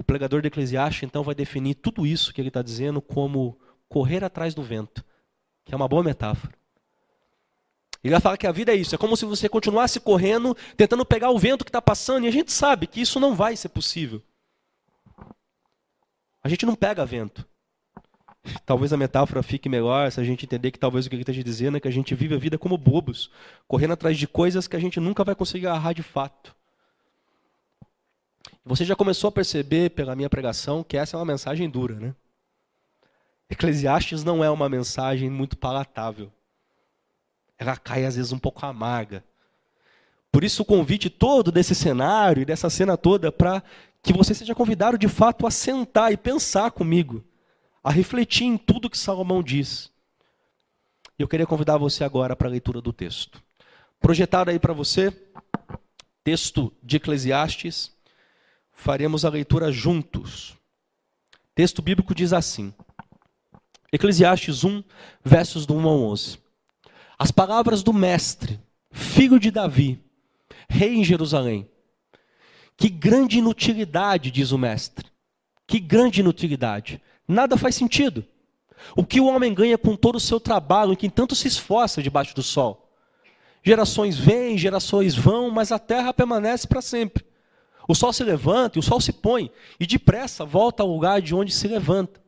O 0.00 0.02
pregador 0.02 0.40
de 0.40 0.48
Eclesiastes 0.48 1.02
então 1.02 1.22
vai 1.22 1.34
definir 1.34 1.74
tudo 1.74 2.06
isso 2.06 2.32
que 2.32 2.40
ele 2.40 2.48
está 2.48 2.62
dizendo 2.62 3.02
como 3.02 3.60
correr 3.86 4.24
atrás 4.24 4.54
do 4.54 4.62
vento, 4.62 5.04
que 5.62 5.74
é 5.74 5.76
uma 5.76 5.86
boa 5.86 6.02
metáfora. 6.02 6.54
Ele 8.02 8.12
vai 8.12 8.20
falar 8.22 8.38
que 8.38 8.46
a 8.46 8.50
vida 8.50 8.72
é 8.72 8.76
isso, 8.76 8.94
é 8.94 8.98
como 8.98 9.14
se 9.14 9.26
você 9.26 9.46
continuasse 9.46 10.00
correndo, 10.00 10.56
tentando 10.74 11.04
pegar 11.04 11.28
o 11.28 11.38
vento 11.38 11.66
que 11.66 11.68
está 11.68 11.82
passando, 11.82 12.24
e 12.24 12.28
a 12.28 12.30
gente 12.30 12.50
sabe 12.50 12.86
que 12.86 12.98
isso 12.98 13.20
não 13.20 13.34
vai 13.34 13.54
ser 13.54 13.68
possível. 13.68 14.22
A 16.42 16.48
gente 16.48 16.64
não 16.64 16.74
pega 16.74 17.04
vento. 17.04 17.46
Talvez 18.64 18.94
a 18.94 18.96
metáfora 18.96 19.42
fique 19.42 19.68
melhor 19.68 20.10
se 20.10 20.18
a 20.18 20.24
gente 20.24 20.46
entender 20.46 20.70
que 20.70 20.78
talvez 20.78 21.04
o 21.04 21.10
que 21.10 21.14
ele 21.14 21.22
esteja 21.24 21.44
dizendo 21.44 21.76
é 21.76 21.80
que 21.80 21.88
a 21.88 21.92
gente 21.92 22.14
vive 22.14 22.34
a 22.34 22.38
vida 22.38 22.56
como 22.56 22.78
bobos, 22.78 23.30
correndo 23.68 23.92
atrás 23.92 24.16
de 24.16 24.26
coisas 24.26 24.66
que 24.66 24.76
a 24.76 24.80
gente 24.80 24.98
nunca 24.98 25.22
vai 25.22 25.34
conseguir 25.34 25.66
agarrar 25.66 25.92
de 25.92 26.02
fato. 26.02 26.58
Você 28.64 28.84
já 28.84 28.94
começou 28.94 29.28
a 29.28 29.32
perceber 29.32 29.90
pela 29.90 30.14
minha 30.14 30.28
pregação 30.28 30.84
que 30.84 30.96
essa 30.96 31.16
é 31.16 31.18
uma 31.18 31.24
mensagem 31.24 31.68
dura, 31.68 31.98
né? 31.98 32.14
Eclesiastes 33.48 34.22
não 34.22 34.44
é 34.44 34.50
uma 34.50 34.68
mensagem 34.68 35.28
muito 35.28 35.56
palatável. 35.56 36.30
Ela 37.58 37.76
cai 37.76 38.04
às 38.04 38.16
vezes 38.16 38.32
um 38.32 38.38
pouco 38.38 38.64
amarga. 38.64 39.24
Por 40.30 40.44
isso 40.44 40.62
o 40.62 40.64
convite 40.64 41.10
todo 41.10 41.50
desse 41.50 41.74
cenário 41.74 42.42
e 42.42 42.44
dessa 42.44 42.70
cena 42.70 42.96
toda 42.96 43.32
para 43.32 43.62
que 44.02 44.12
você 44.12 44.34
seja 44.34 44.54
convidado 44.54 44.96
de 44.96 45.08
fato 45.08 45.46
a 45.46 45.50
sentar 45.50 46.12
e 46.12 46.16
pensar 46.16 46.70
comigo, 46.70 47.24
a 47.82 47.90
refletir 47.90 48.44
em 48.44 48.56
tudo 48.56 48.88
que 48.88 48.96
Salomão 48.96 49.42
diz. 49.42 49.90
Eu 51.18 51.28
queria 51.28 51.46
convidar 51.46 51.76
você 51.76 52.04
agora 52.04 52.36
para 52.36 52.48
a 52.48 52.50
leitura 52.50 52.80
do 52.80 52.92
texto. 52.92 53.42
Projetado 53.98 54.50
aí 54.50 54.58
para 54.58 54.72
você, 54.72 55.12
texto 56.24 56.72
de 56.82 56.96
Eclesiastes, 56.96 57.92
faremos 58.80 59.26
a 59.26 59.28
leitura 59.28 59.70
juntos. 59.70 60.56
Texto 61.54 61.82
bíblico 61.82 62.14
diz 62.14 62.32
assim: 62.32 62.72
Eclesiastes 63.92 64.64
1, 64.64 64.82
versos 65.22 65.66
do 65.66 65.74
1 65.74 65.86
ao 65.86 66.00
11. 66.04 66.38
As 67.18 67.30
palavras 67.30 67.82
do 67.82 67.92
mestre, 67.92 68.58
filho 68.90 69.38
de 69.38 69.50
Davi, 69.50 70.02
rei 70.68 70.94
em 70.94 71.04
Jerusalém, 71.04 71.68
que 72.76 72.88
grande 72.88 73.38
inutilidade, 73.38 74.30
diz 74.30 74.50
o 74.50 74.58
mestre. 74.58 75.06
Que 75.66 75.78
grande 75.78 76.20
inutilidade. 76.20 77.02
Nada 77.28 77.58
faz 77.58 77.74
sentido. 77.74 78.24
O 78.96 79.04
que 79.04 79.20
o 79.20 79.26
homem 79.26 79.52
ganha 79.52 79.76
com 79.76 79.94
todo 79.94 80.16
o 80.16 80.20
seu 80.20 80.40
trabalho, 80.40 80.94
em 80.94 80.96
que 80.96 81.10
tanto 81.10 81.34
se 81.34 81.46
esforça 81.46 82.02
debaixo 82.02 82.34
do 82.34 82.42
sol? 82.42 82.90
Gerações 83.62 84.16
vêm, 84.16 84.56
gerações 84.56 85.14
vão, 85.14 85.50
mas 85.50 85.70
a 85.70 85.78
terra 85.78 86.14
permanece 86.14 86.66
para 86.66 86.80
sempre. 86.80 87.29
O 87.90 87.94
sol 87.94 88.12
se 88.12 88.22
levanta 88.22 88.78
e 88.78 88.80
o 88.80 88.82
sol 88.82 89.00
se 89.00 89.12
põe, 89.12 89.50
e 89.78 89.86
depressa 89.86 90.44
volta 90.44 90.82
ao 90.82 90.88
lugar 90.88 91.20
de 91.20 91.34
onde 91.34 91.52
se 91.52 91.66
levanta. 91.66 92.22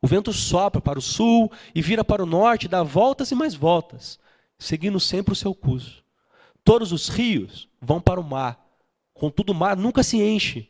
O 0.00 0.06
vento 0.06 0.32
sopra 0.32 0.80
para 0.80 0.98
o 0.98 1.02
sul 1.02 1.50
e 1.74 1.82
vira 1.82 2.04
para 2.04 2.22
o 2.22 2.26
norte, 2.26 2.68
dá 2.68 2.82
voltas 2.82 3.30
e 3.30 3.34
mais 3.34 3.54
voltas, 3.54 4.20
seguindo 4.58 5.00
sempre 5.00 5.32
o 5.32 5.36
seu 5.36 5.54
curso. 5.54 6.04
Todos 6.62 6.92
os 6.92 7.08
rios 7.08 7.68
vão 7.80 8.00
para 8.00 8.20
o 8.20 8.24
mar, 8.24 8.64
Contudo, 9.14 9.50
o 9.50 9.54
mar 9.54 9.76
nunca 9.76 10.02
se 10.02 10.20
enche, 10.20 10.68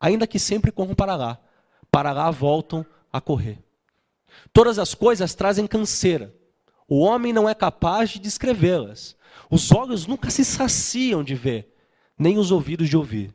ainda 0.00 0.26
que 0.26 0.38
sempre 0.38 0.72
corram 0.72 0.94
para 0.94 1.14
lá. 1.14 1.38
Para 1.90 2.12
lá 2.12 2.30
voltam 2.30 2.86
a 3.12 3.20
correr. 3.20 3.58
Todas 4.52 4.78
as 4.78 4.94
coisas 4.94 5.34
trazem 5.34 5.66
canseira. 5.66 6.34
O 6.88 7.00
homem 7.00 7.32
não 7.32 7.48
é 7.48 7.54
capaz 7.54 8.10
de 8.10 8.18
descrevê-las. 8.18 9.16
Os 9.50 9.70
olhos 9.70 10.06
nunca 10.06 10.30
se 10.30 10.44
saciam 10.44 11.22
de 11.22 11.34
ver, 11.34 11.74
nem 12.18 12.38
os 12.38 12.50
ouvidos 12.50 12.88
de 12.88 12.96
ouvir. 12.96 13.34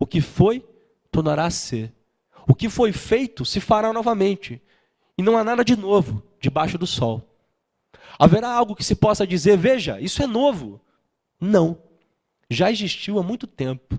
O 0.00 0.06
que 0.06 0.20
foi, 0.20 0.64
tornará 1.12 1.44
a 1.44 1.50
ser. 1.50 1.92
O 2.48 2.54
que 2.54 2.68
foi 2.68 2.90
feito, 2.90 3.44
se 3.44 3.60
fará 3.60 3.92
novamente. 3.92 4.60
E 5.16 5.22
não 5.22 5.38
há 5.38 5.44
nada 5.44 5.64
de 5.64 5.76
novo 5.76 6.20
debaixo 6.40 6.76
do 6.76 6.86
sol. 6.86 7.22
Haverá 8.18 8.50
algo 8.50 8.74
que 8.74 8.82
se 8.82 8.96
possa 8.96 9.24
dizer, 9.24 9.56
veja, 9.56 10.00
isso 10.00 10.20
é 10.22 10.26
novo? 10.26 10.80
Não 11.40 11.78
já 12.50 12.70
existiu 12.70 13.18
há 13.18 13.22
muito 13.22 13.46
tempo, 13.46 13.98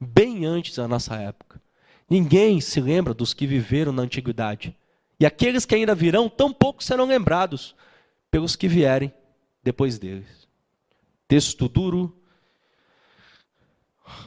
bem 0.00 0.46
antes 0.46 0.74
da 0.74 0.88
nossa 0.88 1.14
época. 1.16 1.60
Ninguém 2.08 2.60
se 2.60 2.80
lembra 2.80 3.12
dos 3.12 3.34
que 3.34 3.46
viveram 3.46 3.92
na 3.92 4.02
antiguidade. 4.02 4.74
E 5.20 5.26
aqueles 5.26 5.66
que 5.66 5.74
ainda 5.74 5.94
virão, 5.94 6.28
tampouco 6.28 6.82
serão 6.82 7.04
lembrados 7.04 7.76
pelos 8.30 8.56
que 8.56 8.66
vierem 8.66 9.12
depois 9.62 9.98
deles. 9.98 10.48
Texto 11.28 11.68
duro, 11.68 12.18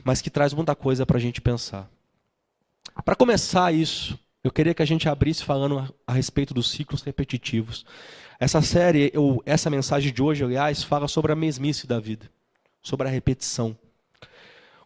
mas 0.03 0.21
que 0.21 0.29
traz 0.29 0.53
muita 0.53 0.75
coisa 0.75 1.05
para 1.05 1.17
a 1.17 1.21
gente 1.21 1.41
pensar. 1.41 1.89
Para 3.03 3.15
começar 3.15 3.73
isso, 3.73 4.19
eu 4.43 4.51
queria 4.51 4.73
que 4.73 4.81
a 4.81 4.85
gente 4.85 5.09
abrisse 5.09 5.43
falando 5.43 5.93
a 6.05 6.13
respeito 6.13 6.53
dos 6.53 6.69
ciclos 6.69 7.01
repetitivos. 7.01 7.85
Essa 8.39 8.61
série, 8.61 9.11
ou 9.15 9.41
essa 9.45 9.69
mensagem 9.69 10.13
de 10.13 10.21
hoje, 10.21 10.43
aliás, 10.43 10.83
fala 10.83 11.07
sobre 11.07 11.31
a 11.31 11.35
mesmice 11.35 11.87
da 11.87 11.99
vida 11.99 12.29
sobre 12.83 13.07
a 13.07 13.11
repetição. 13.11 13.75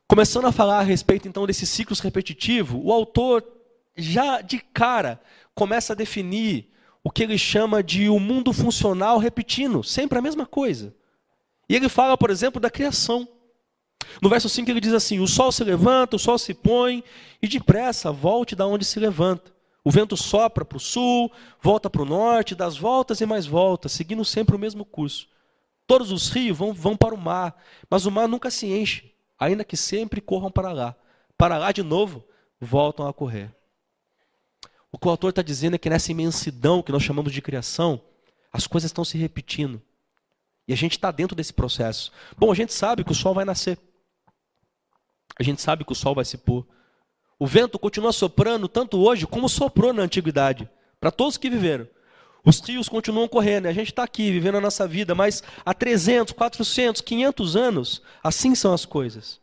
Começando 0.07 0.45
a 0.45 0.51
falar 0.51 0.79
a 0.79 0.83
respeito 0.83 1.27
então 1.27 1.47
desses 1.47 1.67
ciclos 1.67 1.99
repetitivos, 1.99 2.79
o 2.81 2.93
autor 2.93 3.43
já 3.97 4.39
de 4.39 4.59
cara 4.59 5.19
começa 5.53 5.91
a 5.91 5.95
definir 5.95 6.71
o 7.03 7.09
que 7.09 7.23
ele 7.23 7.37
chama 7.37 7.81
de 7.81 8.07
o 8.07 8.15
um 8.15 8.19
mundo 8.19 8.53
funcional 8.53 9.17
repetindo, 9.17 9.83
sempre 9.83 10.19
a 10.19 10.21
mesma 10.21 10.45
coisa. 10.45 10.93
E 11.67 11.75
ele 11.75 11.89
fala, 11.89 12.17
por 12.17 12.29
exemplo, 12.29 12.61
da 12.61 12.69
criação. 12.69 13.27
No 14.21 14.29
verso 14.29 14.49
5 14.49 14.69
ele 14.69 14.81
diz 14.81 14.93
assim: 14.93 15.19
O 15.19 15.27
sol 15.27 15.51
se 15.51 15.63
levanta, 15.63 16.15
o 16.15 16.19
sol 16.19 16.37
se 16.37 16.53
põe, 16.53 17.03
e 17.41 17.47
depressa 17.47 18.11
volte 18.11 18.55
da 18.55 18.65
onde 18.65 18.85
se 18.85 18.99
levanta. 18.99 19.55
O 19.83 19.91
vento 19.91 20.17
sopra 20.17 20.65
para 20.65 20.77
o 20.77 20.81
sul, 20.81 21.31
volta 21.61 21.89
para 21.89 22.01
o 22.01 22.05
norte, 22.05 22.55
das 22.55 22.77
voltas 22.77 23.21
e 23.21 23.25
mais 23.25 23.45
voltas, 23.45 23.93
seguindo 23.93 24.25
sempre 24.25 24.55
o 24.55 24.59
mesmo 24.59 24.83
curso. 24.83 25.29
Todos 25.85 26.11
os 26.11 26.29
rios 26.29 26.57
vão, 26.57 26.73
vão 26.73 26.97
para 26.97 27.15
o 27.15 27.17
mar, 27.17 27.55
mas 27.89 28.05
o 28.05 28.11
mar 28.11 28.27
nunca 28.27 28.51
se 28.51 28.65
enche, 28.67 29.13
ainda 29.39 29.63
que 29.63 29.77
sempre 29.77 30.19
corram 30.19 30.51
para 30.51 30.73
lá. 30.73 30.95
Para 31.37 31.57
lá 31.57 31.71
de 31.71 31.83
novo, 31.83 32.25
voltam 32.59 33.07
a 33.07 33.13
correr. 33.13 33.55
O 34.91 34.97
que 34.97 35.07
o 35.07 35.11
autor 35.11 35.29
está 35.29 35.41
dizendo 35.41 35.75
é 35.75 35.77
que 35.77 35.89
nessa 35.89 36.11
imensidão 36.11 36.81
que 36.81 36.91
nós 36.91 37.03
chamamos 37.03 37.31
de 37.31 37.41
criação, 37.41 38.01
as 38.51 38.67
coisas 38.67 38.89
estão 38.89 39.05
se 39.05 39.17
repetindo. 39.17 39.81
E 40.67 40.73
a 40.73 40.75
gente 40.75 40.93
está 40.93 41.11
dentro 41.11 41.35
desse 41.35 41.53
processo. 41.53 42.11
Bom, 42.37 42.51
a 42.51 42.55
gente 42.55 42.73
sabe 42.73 43.03
que 43.03 43.11
o 43.11 43.15
sol 43.15 43.33
vai 43.33 43.45
nascer. 43.45 43.77
A 45.39 45.43
gente 45.43 45.61
sabe 45.61 45.85
que 45.85 45.91
o 45.91 45.95
sol 45.95 46.15
vai 46.15 46.25
se 46.25 46.37
pôr. 46.37 46.65
O 47.39 47.45
vento 47.45 47.77
continua 47.77 48.11
soprando 48.11 48.67
tanto 48.67 48.97
hoje 48.99 49.27
como 49.27 49.47
soprou 49.47 49.93
na 49.93 50.03
antiguidade, 50.03 50.69
para 50.99 51.11
todos 51.11 51.37
que 51.37 51.49
viveram. 51.49 51.87
Os 52.43 52.59
rios 52.61 52.87
continuam 52.87 53.27
correndo, 53.27 53.67
a 53.67 53.73
gente 53.73 53.91
está 53.91 54.03
aqui 54.03 54.31
vivendo 54.31 54.57
a 54.57 54.61
nossa 54.61 54.87
vida, 54.87 55.13
mas 55.13 55.43
há 55.65 55.73
300, 55.73 56.33
400, 56.33 57.01
500 57.01 57.55
anos, 57.55 58.01
assim 58.23 58.55
são 58.55 58.73
as 58.73 58.85
coisas. 58.85 59.39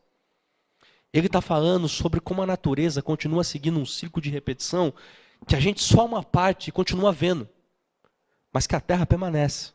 Ele 1.12 1.26
está 1.26 1.40
falando 1.40 1.88
sobre 1.88 2.18
como 2.18 2.42
a 2.42 2.46
natureza 2.46 3.02
continua 3.02 3.44
seguindo 3.44 3.78
um 3.78 3.86
ciclo 3.86 4.20
de 4.20 4.30
repetição 4.30 4.92
que 5.46 5.54
a 5.54 5.60
gente 5.60 5.82
só 5.82 6.04
uma 6.06 6.22
parte 6.22 6.72
continua 6.72 7.12
vendo, 7.12 7.48
mas 8.52 8.66
que 8.66 8.74
a 8.74 8.80
terra 8.80 9.04
permanece, 9.06 9.72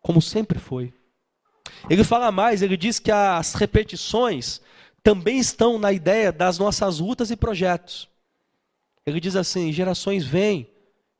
como 0.00 0.22
sempre 0.22 0.58
foi. 0.58 0.94
Ele 1.90 2.04
fala 2.04 2.30
mais, 2.30 2.62
ele 2.62 2.76
diz 2.76 2.98
que 2.98 3.10
as 3.10 3.54
repetições 3.54 4.60
também 5.08 5.38
estão 5.38 5.78
na 5.78 5.90
ideia 5.90 6.30
das 6.30 6.58
nossas 6.58 6.98
lutas 6.98 7.30
e 7.30 7.36
projetos. 7.36 8.10
Ele 9.06 9.18
diz 9.18 9.36
assim: 9.36 9.72
gerações 9.72 10.26
vêm 10.26 10.70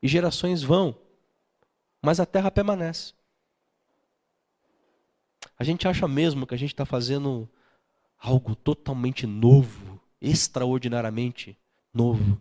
e 0.03 0.07
gerações 0.07 0.63
vão, 0.63 0.95
mas 2.03 2.21
a 2.21 2.27
terra 2.27 2.51
permanece. 2.51 3.15
A 5.59 5.65
gente 5.65 5.89
acha 5.89 6.07
mesmo 6.07 6.47
que 6.47 6.55
a 6.55 6.59
gente 6.59 6.75
está 6.75 6.85
fazendo 6.85 7.49
algo 8.19 8.55
totalmente 8.55 9.27
novo, 9.27 9.99
extraordinariamente 10.21 11.57
novo. 11.95 12.39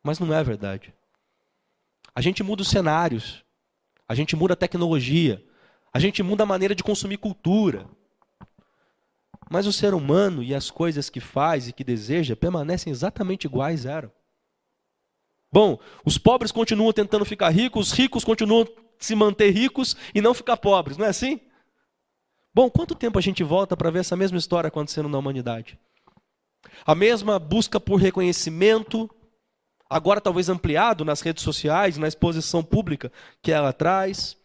Mas 0.00 0.20
não 0.20 0.32
é 0.32 0.44
verdade. 0.44 0.94
A 2.14 2.20
gente 2.20 2.40
muda 2.44 2.62
os 2.62 2.70
cenários, 2.70 3.44
a 4.06 4.14
gente 4.14 4.36
muda 4.36 4.54
a 4.54 4.56
tecnologia, 4.56 5.44
a 5.92 5.98
gente 5.98 6.22
muda 6.22 6.44
a 6.44 6.46
maneira 6.46 6.72
de 6.72 6.84
consumir 6.84 7.16
cultura, 7.16 7.84
mas 9.50 9.66
o 9.66 9.72
ser 9.72 9.92
humano 9.92 10.44
e 10.44 10.54
as 10.54 10.70
coisas 10.70 11.10
que 11.10 11.18
faz 11.18 11.66
e 11.66 11.72
que 11.72 11.82
deseja 11.82 12.36
permanecem 12.36 12.90
exatamente 12.90 13.46
iguais 13.46 13.84
eram. 13.84 14.12
Bom, 15.52 15.80
os 16.04 16.16
pobres 16.16 16.52
continuam 16.52 16.92
tentando 16.92 17.24
ficar 17.24 17.50
ricos, 17.50 17.88
os 17.88 17.92
ricos 17.92 18.22
continuam 18.22 18.64
se 18.96 19.16
manter 19.16 19.50
ricos 19.50 19.96
e 20.14 20.20
não 20.20 20.32
ficar 20.32 20.56
pobres, 20.56 20.96
não 20.96 21.04
é 21.04 21.08
assim? 21.08 21.40
Bom, 22.54 22.70
quanto 22.70 22.94
tempo 22.94 23.18
a 23.18 23.22
gente 23.22 23.42
volta 23.42 23.76
para 23.76 23.90
ver 23.90 23.98
essa 23.98 24.16
mesma 24.16 24.38
história 24.38 24.68
acontecendo 24.68 25.08
na 25.08 25.18
humanidade? 25.18 25.76
A 26.86 26.94
mesma 26.94 27.38
busca 27.38 27.80
por 27.80 27.96
reconhecimento, 27.96 29.10
agora 29.88 30.20
talvez 30.20 30.48
ampliado 30.48 31.04
nas 31.04 31.20
redes 31.22 31.42
sociais, 31.42 31.98
na 31.98 32.06
exposição 32.06 32.62
pública 32.62 33.10
que 33.42 33.50
ela 33.50 33.72
traz. 33.72 34.36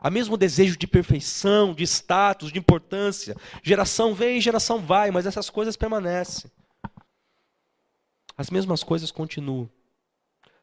Há 0.00 0.10
mesmo 0.10 0.36
desejo 0.36 0.76
de 0.76 0.86
perfeição, 0.86 1.74
de 1.74 1.82
status, 1.82 2.52
de 2.52 2.58
importância. 2.58 3.36
Geração 3.62 4.14
vem, 4.14 4.40
geração 4.40 4.78
vai, 4.78 5.10
mas 5.10 5.26
essas 5.26 5.50
coisas 5.50 5.76
permanecem. 5.76 6.50
As 8.36 8.48
mesmas 8.48 8.84
coisas 8.84 9.10
continuam. 9.10 9.68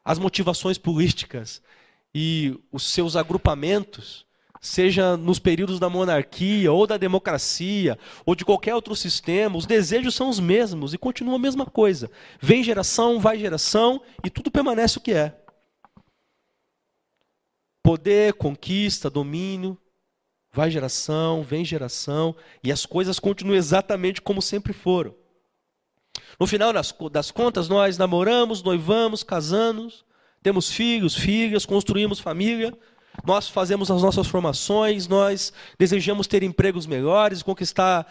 As 0.02 0.18
motivações 0.18 0.78
políticas 0.78 1.60
e 2.14 2.58
os 2.72 2.90
seus 2.90 3.14
agrupamentos, 3.14 4.24
seja 4.58 5.18
nos 5.18 5.38
períodos 5.38 5.78
da 5.78 5.90
monarquia 5.90 6.72
ou 6.72 6.86
da 6.86 6.96
democracia 6.96 7.98
ou 8.24 8.34
de 8.34 8.42
qualquer 8.42 8.74
outro 8.74 8.96
sistema, 8.96 9.58
os 9.58 9.66
desejos 9.66 10.14
são 10.14 10.30
os 10.30 10.40
mesmos 10.40 10.94
e 10.94 10.98
continua 10.98 11.36
a 11.36 11.38
mesma 11.38 11.66
coisa. 11.66 12.10
Vem 12.40 12.64
geração, 12.64 13.20
vai 13.20 13.38
geração 13.38 14.00
e 14.24 14.30
tudo 14.30 14.50
permanece 14.50 14.96
o 14.96 15.00
que 15.02 15.12
é. 15.12 15.38
Poder, 17.86 18.32
conquista, 18.32 19.08
domínio, 19.08 19.78
vai 20.52 20.72
geração, 20.72 21.44
vem 21.44 21.64
geração, 21.64 22.34
e 22.60 22.72
as 22.72 22.84
coisas 22.84 23.20
continuam 23.20 23.56
exatamente 23.56 24.20
como 24.20 24.42
sempre 24.42 24.72
foram. 24.72 25.14
No 26.36 26.48
final 26.48 26.72
das, 26.72 27.30
contas, 27.30 27.68
nós 27.68 27.96
namoramos, 27.96 28.60
noivamos, 28.60 29.22
casamos, 29.22 30.04
temos 30.42 30.68
filhos, 30.68 31.14
filhas, 31.14 31.64
construímos 31.64 32.18
família, 32.18 32.76
nós 33.24 33.48
fazemos 33.48 33.88
as 33.88 34.02
nossas 34.02 34.26
formações, 34.26 35.06
nós 35.06 35.52
desejamos 35.78 36.26
ter 36.26 36.42
empregos 36.42 36.86
melhores, 36.86 37.40
conquistar 37.40 38.04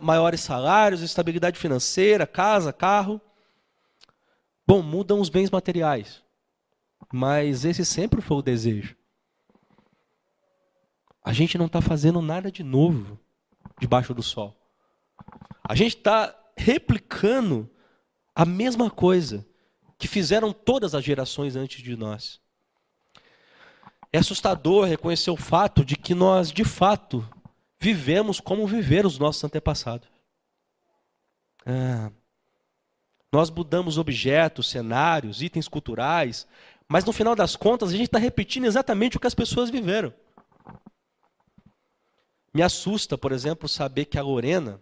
maiores 0.00 0.40
salários, 0.40 1.00
estabilidade 1.00 1.60
financeira, 1.60 2.26
casa, 2.26 2.72
carro. 2.72 3.20
Bom, 4.66 4.82
mudam 4.82 5.20
os 5.20 5.28
bens 5.28 5.48
materiais, 5.48 6.20
mas 7.12 7.64
esse 7.64 7.84
sempre 7.84 8.20
foi 8.20 8.38
o 8.38 8.42
desejo. 8.42 9.00
A 11.24 11.32
gente 11.32 11.56
não 11.56 11.66
está 11.66 11.80
fazendo 11.80 12.20
nada 12.20 12.50
de 12.50 12.62
novo 12.62 13.18
debaixo 13.80 14.12
do 14.12 14.22
sol. 14.22 14.56
A 15.62 15.74
gente 15.74 15.96
está 15.96 16.36
replicando 16.56 17.70
a 18.34 18.44
mesma 18.44 18.90
coisa 18.90 19.46
que 19.98 20.08
fizeram 20.08 20.52
todas 20.52 20.94
as 20.94 21.04
gerações 21.04 21.54
antes 21.54 21.82
de 21.82 21.96
nós. 21.96 22.40
É 24.12 24.18
assustador 24.18 24.86
reconhecer 24.86 25.30
o 25.30 25.36
fato 25.36 25.84
de 25.84 25.96
que 25.96 26.14
nós, 26.14 26.50
de 26.50 26.64
fato, 26.64 27.26
vivemos 27.80 28.40
como 28.40 28.66
viveram 28.66 29.08
os 29.08 29.18
nossos 29.18 29.42
antepassados. 29.44 30.08
Ah, 31.64 32.10
nós 33.32 33.48
mudamos 33.48 33.96
objetos, 33.96 34.68
cenários, 34.68 35.40
itens 35.40 35.66
culturais, 35.66 36.46
mas 36.86 37.04
no 37.04 37.12
final 37.12 37.34
das 37.34 37.56
contas 37.56 37.88
a 37.88 37.92
gente 37.92 38.08
está 38.08 38.18
repetindo 38.18 38.66
exatamente 38.66 39.16
o 39.16 39.20
que 39.20 39.26
as 39.26 39.34
pessoas 39.34 39.70
viveram. 39.70 40.12
Me 42.54 42.62
assusta, 42.62 43.16
por 43.16 43.32
exemplo, 43.32 43.68
saber 43.68 44.04
que 44.04 44.18
a 44.18 44.22
Lorena, 44.22 44.80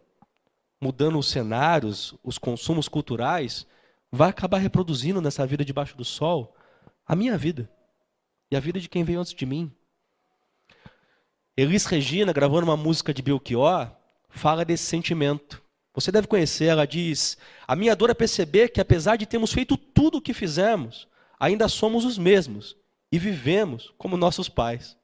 mudando 0.81 1.19
os 1.19 1.29
cenários, 1.29 2.15
os 2.25 2.37
consumos 2.37 2.89
culturais, 2.89 3.67
vai 4.11 4.31
acabar 4.31 4.59
reproduzindo 4.59 5.21
nessa 5.21 5.47
vida 5.47 5.65
debaixo 5.65 5.97
do 5.97 6.05
sol 6.05 6.57
a 7.07 7.15
minha 7.15 7.39
vida 7.39 7.71
e 8.51 8.57
a 8.57 8.61
vida 8.61 8.81
de 8.81 8.89
quem 8.89 9.05
veio 9.05 9.21
antes 9.21 9.35
de 9.35 9.47
mim. 9.47 9.73
Elis 11.57 11.85
Regina, 11.85 12.33
gravando 12.33 12.65
uma 12.65 12.77
música 12.77 13.15
de 13.15 13.23
Belchior, 13.23 13.91
fala 14.29 14.65
desse 14.65 14.85
sentimento. 14.85 15.63
Você 15.95 16.11
deve 16.11 16.27
conhecer, 16.27 16.67
ela 16.67 16.87
diz: 16.87 17.37
A 17.67 17.77
minha 17.77 17.95
dor 17.95 18.11
é 18.11 18.15
perceber 18.15 18.71
que, 18.71 18.81
apesar 18.81 19.17
de 19.17 19.27
termos 19.27 19.53
feito 19.53 19.77
tudo 19.77 20.19
o 20.19 20.23
que 20.23 20.33
fizemos, 20.33 21.07
ainda 21.39 21.69
somos 21.69 22.05
os 22.05 22.17
mesmos 22.17 22.77
e 23.13 23.19
vivemos 23.19 23.93
como 23.99 24.17
nossos 24.17 24.49
pais. 24.49 24.97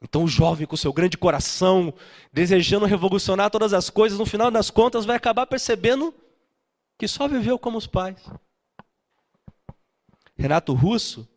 Então, 0.00 0.24
o 0.24 0.28
jovem, 0.28 0.66
com 0.66 0.76
seu 0.76 0.92
grande 0.92 1.18
coração, 1.18 1.92
desejando 2.32 2.86
revolucionar 2.86 3.50
todas 3.50 3.72
as 3.72 3.90
coisas, 3.90 4.18
no 4.18 4.26
final 4.26 4.50
das 4.50 4.70
contas, 4.70 5.04
vai 5.04 5.16
acabar 5.16 5.46
percebendo 5.46 6.14
que 6.96 7.08
só 7.08 7.26
viveu 7.26 7.58
como 7.58 7.78
os 7.78 7.86
pais. 7.86 8.20
Renato 10.36 10.72
Russo, 10.72 11.28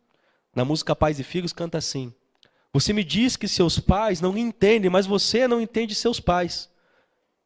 na 0.54 0.64
música 0.64 0.94
Pais 0.94 1.18
e 1.18 1.24
Filhos, 1.24 1.52
canta 1.52 1.78
assim: 1.78 2.14
Você 2.72 2.92
me 2.92 3.02
diz 3.02 3.36
que 3.36 3.48
seus 3.48 3.80
pais 3.80 4.20
não 4.20 4.38
entendem, 4.38 4.90
mas 4.90 5.06
você 5.06 5.48
não 5.48 5.60
entende 5.60 5.94
seus 5.94 6.20
pais. 6.20 6.70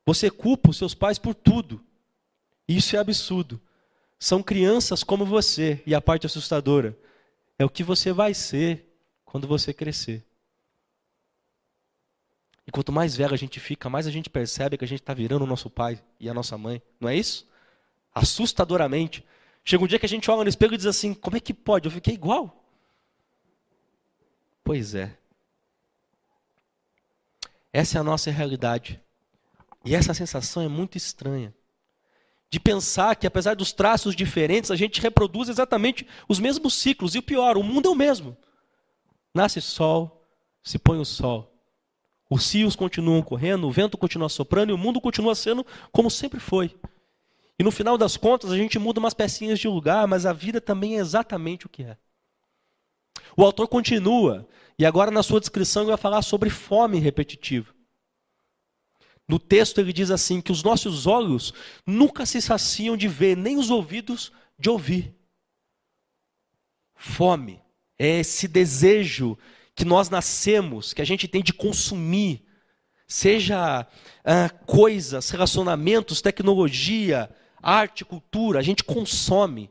Você 0.05 0.31
culpa 0.31 0.71
os 0.71 0.77
seus 0.77 0.95
pais 0.95 1.19
por 1.19 1.35
tudo. 1.35 1.83
Isso 2.69 2.95
é 2.95 2.99
absurdo. 2.99 3.61
São 4.19 4.43
crianças 4.43 5.03
como 5.03 5.25
você, 5.25 5.83
e 5.87 5.95
a 5.95 6.01
parte 6.01 6.27
assustadora 6.27 6.99
é 7.59 7.65
o 7.65 7.71
que 7.71 7.83
você 7.83 8.13
vai 8.13 8.35
ser 8.35 8.99
quando 9.25 9.47
você 9.47 9.73
crescer. 9.73 10.26
E 12.67 12.71
quanto 12.71 12.91
mais 12.91 13.15
velho 13.15 13.33
a 13.33 13.39
gente 13.39 13.61
fica, 13.61 13.89
mais 13.89 14.07
a 14.07 14.11
gente 14.11 14.29
percebe 14.29 14.77
que 14.77 14.85
a 14.85 14.89
gente 14.89 15.01
está 15.01 15.15
virando 15.15 15.43
o 15.43 15.47
nosso 15.47 15.71
pai 15.71 16.03
e 16.19 16.29
a 16.29 16.35
nossa 16.35 16.59
mãe. 16.59 16.83
Não 17.01 17.09
é 17.09 17.15
isso? 17.15 17.47
Assustadoramente. 18.13 19.25
Chega 19.65 19.85
um 19.85 19.87
dia 19.87 19.99
que 19.99 20.07
a 20.07 20.09
gente 20.09 20.31
olha 20.31 20.43
no 20.43 20.49
espelho 20.49 20.75
e 20.75 20.77
diz 20.77 20.87
assim: 20.87 21.15
como 21.15 21.37
é 21.37 21.41
que 21.41 21.55
pode? 21.55 21.87
Eu 21.87 21.93
fiquei 21.93 22.15
igual. 22.15 22.65
Pois 24.65 24.95
é. 24.95 25.17
Essa 27.73 27.99
é 27.99 28.01
a 28.01 28.05
nossa 28.05 28.31
realidade. 28.31 29.01
E 29.85 29.95
essa 29.95 30.13
sensação 30.13 30.63
é 30.63 30.69
muito 30.69 30.97
estranha. 30.97 31.55
De 32.51 32.59
pensar 32.59 33.15
que, 33.15 33.27
apesar 33.27 33.55
dos 33.55 33.73
traços 33.73 34.17
diferentes, 34.17 34.71
a 34.71 34.77
gente 34.77 35.01
reproduz 35.01 35.49
exatamente 35.49 36.07
os 36.29 36.41
mesmos 36.41 36.75
ciclos. 36.75 37.15
E 37.15 37.19
o 37.19 37.23
pior, 37.23 37.57
o 37.57 37.63
mundo 37.63 37.89
é 37.89 37.91
o 37.91 37.95
mesmo. 37.95 38.37
Nasce 39.33 39.61
sol, 39.61 40.27
se 40.63 40.79
põe 40.79 40.99
o 40.99 41.05
sol. 41.05 41.56
Os 42.29 42.53
rios 42.53 42.75
continuam 42.75 43.23
correndo, 43.23 43.69
o 43.69 43.71
vento 43.71 43.97
continua 43.97 44.29
soprando 44.29 44.71
e 44.71 44.73
o 44.73 44.79
mundo 44.79 45.01
continua 45.01 45.35
sendo 45.35 45.65
como 45.93 46.11
sempre 46.11 46.41
foi. 46.41 46.75
E 47.59 47.63
no 47.63 47.71
final 47.71 47.97
das 47.97 48.17
contas, 48.17 48.51
a 48.51 48.57
gente 48.57 48.79
muda 48.79 49.01
umas 49.01 49.15
pecinhas 49.15 49.59
de 49.59 49.69
lugar, 49.69 50.07
mas 50.07 50.27
a 50.27 50.33
vida 50.33 50.61
também 50.61 50.97
é 50.97 51.01
exatamente 51.01 51.67
o 51.67 51.69
que 51.69 51.85
é. 51.85 51.97
O 53.37 53.45
autor 53.45 53.69
continua, 53.69 54.47
e 54.79 54.85
agora 54.85 55.11
na 55.11 55.23
sua 55.23 55.41
descrição 55.41 55.83
ele 55.83 55.91
vai 55.91 55.99
falar 55.99 56.23
sobre 56.23 56.51
fome 56.51 56.99
repetitiva. 56.99 57.75
No 59.29 59.39
texto 59.39 59.79
ele 59.79 59.93
diz 59.93 60.11
assim: 60.11 60.41
que 60.41 60.53
os 60.53 60.63
nossos 60.63 61.07
olhos 61.07 61.53
nunca 61.87 62.27
se 62.27 62.41
saciam 62.41 62.97
de 62.97 63.09
ver, 63.09 63.37
nem 63.37 63.57
os 63.57 63.71
ouvidos 63.71 64.33
de 64.59 64.69
ouvir. 64.69 65.15
Fome 66.95 67.61
é 67.99 68.21
esse 68.21 68.47
desejo 68.47 69.39
que 69.77 69.85
nós 69.85 70.09
nascemos, 70.09 70.95
que 70.95 71.03
a 71.03 71.05
gente 71.05 71.29
tem 71.29 71.43
de 71.43 71.53
consumir, 71.53 72.43
seja 73.07 73.87
ah, 74.25 74.49
coisas, 74.65 75.29
relacionamentos, 75.29 76.23
tecnologia, 76.23 77.31
arte, 77.63 78.03
cultura, 78.03 78.59
a 78.59 78.63
gente 78.63 78.83
consome. 78.83 79.71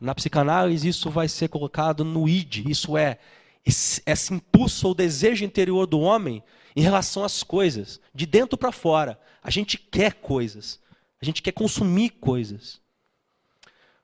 Na 0.00 0.14
psicanálise, 0.14 0.86
isso 0.86 1.08
vai 1.08 1.28
ser 1.28 1.48
colocado 1.48 2.04
no 2.04 2.28
id, 2.28 2.68
isso 2.68 2.96
é, 2.96 3.18
esse, 3.64 4.02
esse 4.04 4.34
impulso 4.34 4.88
ou 4.88 4.94
desejo 4.94 5.44
interior 5.44 5.86
do 5.86 6.00
homem 6.00 6.42
em 6.76 6.82
relação 6.82 7.24
às 7.24 7.42
coisas, 7.42 8.00
de 8.14 8.26
dentro 8.26 8.58
para 8.58 8.72
fora. 8.72 9.18
A 9.42 9.50
gente 9.50 9.78
quer 9.78 10.14
coisas, 10.14 10.78
a 11.22 11.24
gente 11.24 11.40
quer 11.40 11.52
consumir 11.52 12.10
coisas. 12.10 12.80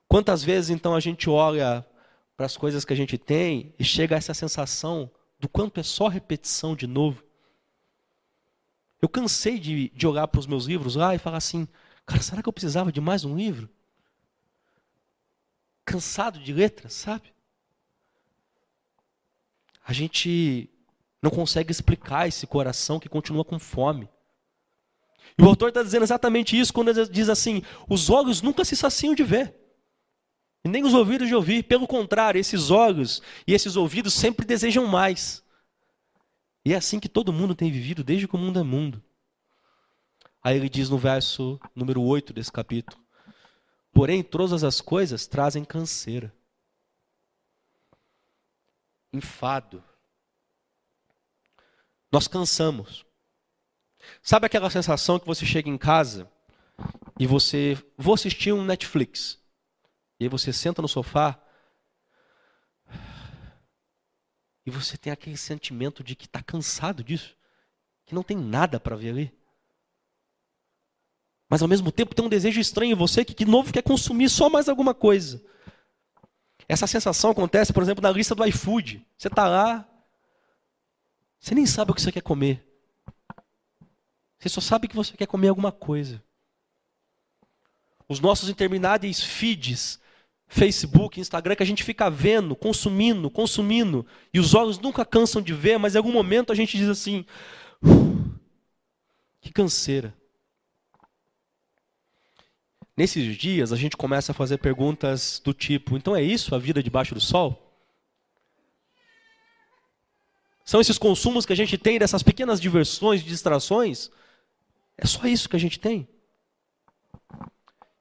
Quantas 0.08 0.42
vezes 0.42 0.70
então 0.70 0.94
a 0.94 1.00
gente 1.00 1.28
olha 1.28 1.84
para 2.40 2.46
as 2.46 2.56
coisas 2.56 2.86
que 2.86 2.92
a 2.94 2.96
gente 2.96 3.18
tem 3.18 3.74
e 3.78 3.84
chega 3.84 4.14
a 4.14 4.18
essa 4.18 4.32
sensação 4.32 5.10
do 5.38 5.46
quanto 5.46 5.78
é 5.78 5.82
só 5.82 6.08
repetição 6.08 6.74
de 6.74 6.86
novo? 6.86 7.22
Eu 8.98 9.10
cansei 9.10 9.58
de, 9.58 9.90
de 9.90 10.06
olhar 10.06 10.26
para 10.26 10.40
os 10.40 10.46
meus 10.46 10.64
livros 10.64 10.96
lá 10.96 11.14
e 11.14 11.18
falar 11.18 11.36
assim: 11.36 11.68
cara, 12.06 12.22
será 12.22 12.42
que 12.42 12.48
eu 12.48 12.52
precisava 12.54 12.90
de 12.90 12.98
mais 12.98 13.26
um 13.26 13.36
livro? 13.36 13.68
Cansado 15.84 16.38
de 16.38 16.50
letras, 16.50 16.94
sabe? 16.94 17.30
A 19.84 19.92
gente 19.92 20.70
não 21.20 21.30
consegue 21.30 21.70
explicar 21.70 22.26
esse 22.26 22.46
coração 22.46 22.98
que 22.98 23.08
continua 23.10 23.44
com 23.44 23.58
fome. 23.58 24.08
E 25.36 25.42
o 25.42 25.46
autor 25.46 25.68
está 25.68 25.82
dizendo 25.82 26.04
exatamente 26.04 26.58
isso 26.58 26.72
quando 26.72 26.88
ele 26.88 27.06
diz 27.06 27.28
assim: 27.28 27.62
os 27.86 28.08
olhos 28.08 28.40
nunca 28.40 28.64
se 28.64 28.74
saciam 28.74 29.14
de 29.14 29.24
ver, 29.24 29.54
e 30.64 30.68
nem 30.68 30.84
os 30.84 30.94
ouvidos 30.94 31.28
de 31.28 31.34
ouvir. 31.34 31.62
Pelo 31.64 31.86
contrário, 31.86 32.38
esses 32.38 32.70
olhos 32.70 33.22
e 33.46 33.54
esses 33.54 33.76
ouvidos 33.76 34.14
sempre 34.14 34.46
desejam 34.46 34.86
mais. 34.86 35.44
E 36.64 36.72
é 36.72 36.76
assim 36.76 37.00
que 37.00 37.08
todo 37.08 37.32
mundo 37.32 37.54
tem 37.54 37.70
vivido 37.70 38.04
desde 38.04 38.28
que 38.28 38.34
o 38.34 38.38
mundo 38.38 38.58
é 38.58 38.62
mundo. 38.62 39.02
Aí 40.42 40.56
ele 40.56 40.68
diz 40.68 40.88
no 40.88 40.98
verso 40.98 41.60
número 41.74 42.02
8 42.02 42.32
desse 42.32 42.52
capítulo: 42.52 43.02
Porém, 43.92 44.22
todas 44.22 44.62
as 44.64 44.80
coisas 44.80 45.26
trazem 45.26 45.64
canseira, 45.64 46.34
enfado. 49.12 49.82
Nós 52.12 52.26
cansamos. 52.26 53.06
Sabe 54.22 54.46
aquela 54.46 54.70
sensação 54.70 55.18
que 55.18 55.26
você 55.26 55.46
chega 55.46 55.68
em 55.68 55.78
casa 55.78 56.30
e 57.18 57.26
você 57.26 57.76
vou 57.96 58.14
assistir 58.14 58.52
um 58.52 58.64
Netflix. 58.64 59.39
E 60.20 60.24
aí 60.24 60.28
você 60.28 60.52
senta 60.52 60.80
no 60.80 60.86
sofá 60.86 61.40
E 64.64 64.70
você 64.70 64.96
tem 64.96 65.12
aquele 65.12 65.36
sentimento 65.36 66.04
de 66.04 66.14
que 66.14 66.26
está 66.26 66.42
cansado 66.42 67.02
disso, 67.02 67.36
que 68.04 68.14
não 68.14 68.22
tem 68.22 68.36
nada 68.36 68.78
para 68.78 68.96
ver 68.96 69.10
ali. 69.10 69.34
Mas 71.48 71.62
ao 71.62 71.68
mesmo 71.68 71.90
tempo 71.90 72.14
tem 72.14 72.24
um 72.24 72.28
desejo 72.28 72.60
estranho 72.60 72.92
em 72.92 72.96
você 72.96 73.24
que 73.24 73.34
de 73.34 73.44
novo 73.44 73.72
quer 73.72 73.82
consumir 73.82 74.28
só 74.28 74.48
mais 74.48 74.68
alguma 74.68 74.94
coisa. 74.94 75.42
Essa 76.68 76.86
sensação 76.86 77.30
acontece, 77.30 77.72
por 77.72 77.82
exemplo, 77.82 78.02
na 78.02 78.10
lista 78.10 78.34
do 78.34 78.44
iFood. 78.46 79.04
Você 79.18 79.26
está 79.26 79.48
lá, 79.48 79.88
você 81.40 81.54
nem 81.54 81.66
sabe 81.66 81.90
o 81.90 81.94
que 81.94 82.02
você 82.02 82.12
quer 82.12 82.22
comer. 82.22 82.64
Você 84.38 84.48
só 84.48 84.60
sabe 84.60 84.86
que 84.86 84.94
você 84.94 85.16
quer 85.16 85.26
comer 85.26 85.48
alguma 85.48 85.72
coisa. 85.72 86.22
Os 88.08 88.20
nossos 88.20 88.48
intermináveis 88.48 89.20
feeds 89.20 89.98
Facebook, 90.52 91.20
Instagram, 91.20 91.54
que 91.54 91.62
a 91.62 91.66
gente 91.66 91.84
fica 91.84 92.10
vendo, 92.10 92.56
consumindo, 92.56 93.30
consumindo, 93.30 94.04
e 94.34 94.40
os 94.40 94.52
olhos 94.52 94.80
nunca 94.80 95.04
cansam 95.04 95.40
de 95.40 95.54
ver, 95.54 95.78
mas 95.78 95.94
em 95.94 95.98
algum 95.98 96.12
momento 96.12 96.50
a 96.50 96.56
gente 96.56 96.76
diz 96.76 96.88
assim: 96.88 97.24
que 99.40 99.52
canseira. 99.52 100.12
Nesses 102.96 103.36
dias 103.36 103.72
a 103.72 103.76
gente 103.76 103.96
começa 103.96 104.32
a 104.32 104.34
fazer 104.34 104.58
perguntas 104.58 105.40
do 105.42 105.54
tipo: 105.54 105.96
então 105.96 106.16
é 106.16 106.22
isso 106.22 106.52
a 106.52 106.58
vida 106.58 106.82
debaixo 106.82 107.14
do 107.14 107.20
sol? 107.20 107.72
São 110.64 110.80
esses 110.80 110.98
consumos 110.98 111.46
que 111.46 111.52
a 111.52 111.56
gente 111.56 111.78
tem 111.78 111.96
dessas 111.96 112.24
pequenas 112.24 112.60
diversões, 112.60 113.22
distrações? 113.22 114.10
É 114.98 115.06
só 115.06 115.24
isso 115.26 115.48
que 115.48 115.56
a 115.56 115.60
gente 115.60 115.78
tem? 115.78 116.08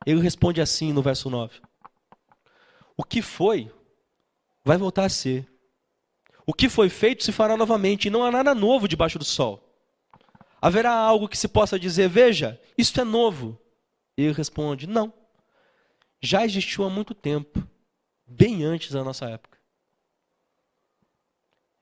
Ele 0.04 0.20
responde 0.20 0.60
assim 0.60 0.92
no 0.92 1.04
verso 1.04 1.30
9. 1.30 1.69
O 3.00 3.04
que 3.06 3.22
foi, 3.22 3.72
vai 4.62 4.76
voltar 4.76 5.06
a 5.06 5.10
ser. 5.10 5.50
O 6.46 6.54
que 6.54 6.68
foi 6.68 6.90
feito 6.90 7.24
se 7.24 7.32
fará 7.32 7.56
novamente, 7.56 8.08
e 8.08 8.12
não 8.12 8.26
há 8.26 8.30
nada 8.30 8.54
novo 8.54 8.90
debaixo 8.90 9.18
do 9.18 9.24
sol. 9.24 9.74
Haverá 10.62 10.92
algo 10.92 11.30
que 11.30 11.38
se 11.38 11.48
possa 11.48 11.80
dizer, 11.80 12.10
veja, 12.10 12.62
isto 12.78 13.00
é 13.00 13.06
novo. 13.06 13.58
E 14.18 14.24
ele 14.24 14.34
responde, 14.34 14.86
não. 14.86 15.14
Já 16.20 16.44
existiu 16.44 16.84
há 16.84 16.90
muito 16.90 17.14
tempo, 17.14 17.66
bem 18.28 18.66
antes 18.66 18.92
da 18.92 19.02
nossa 19.02 19.30
época. 19.30 19.58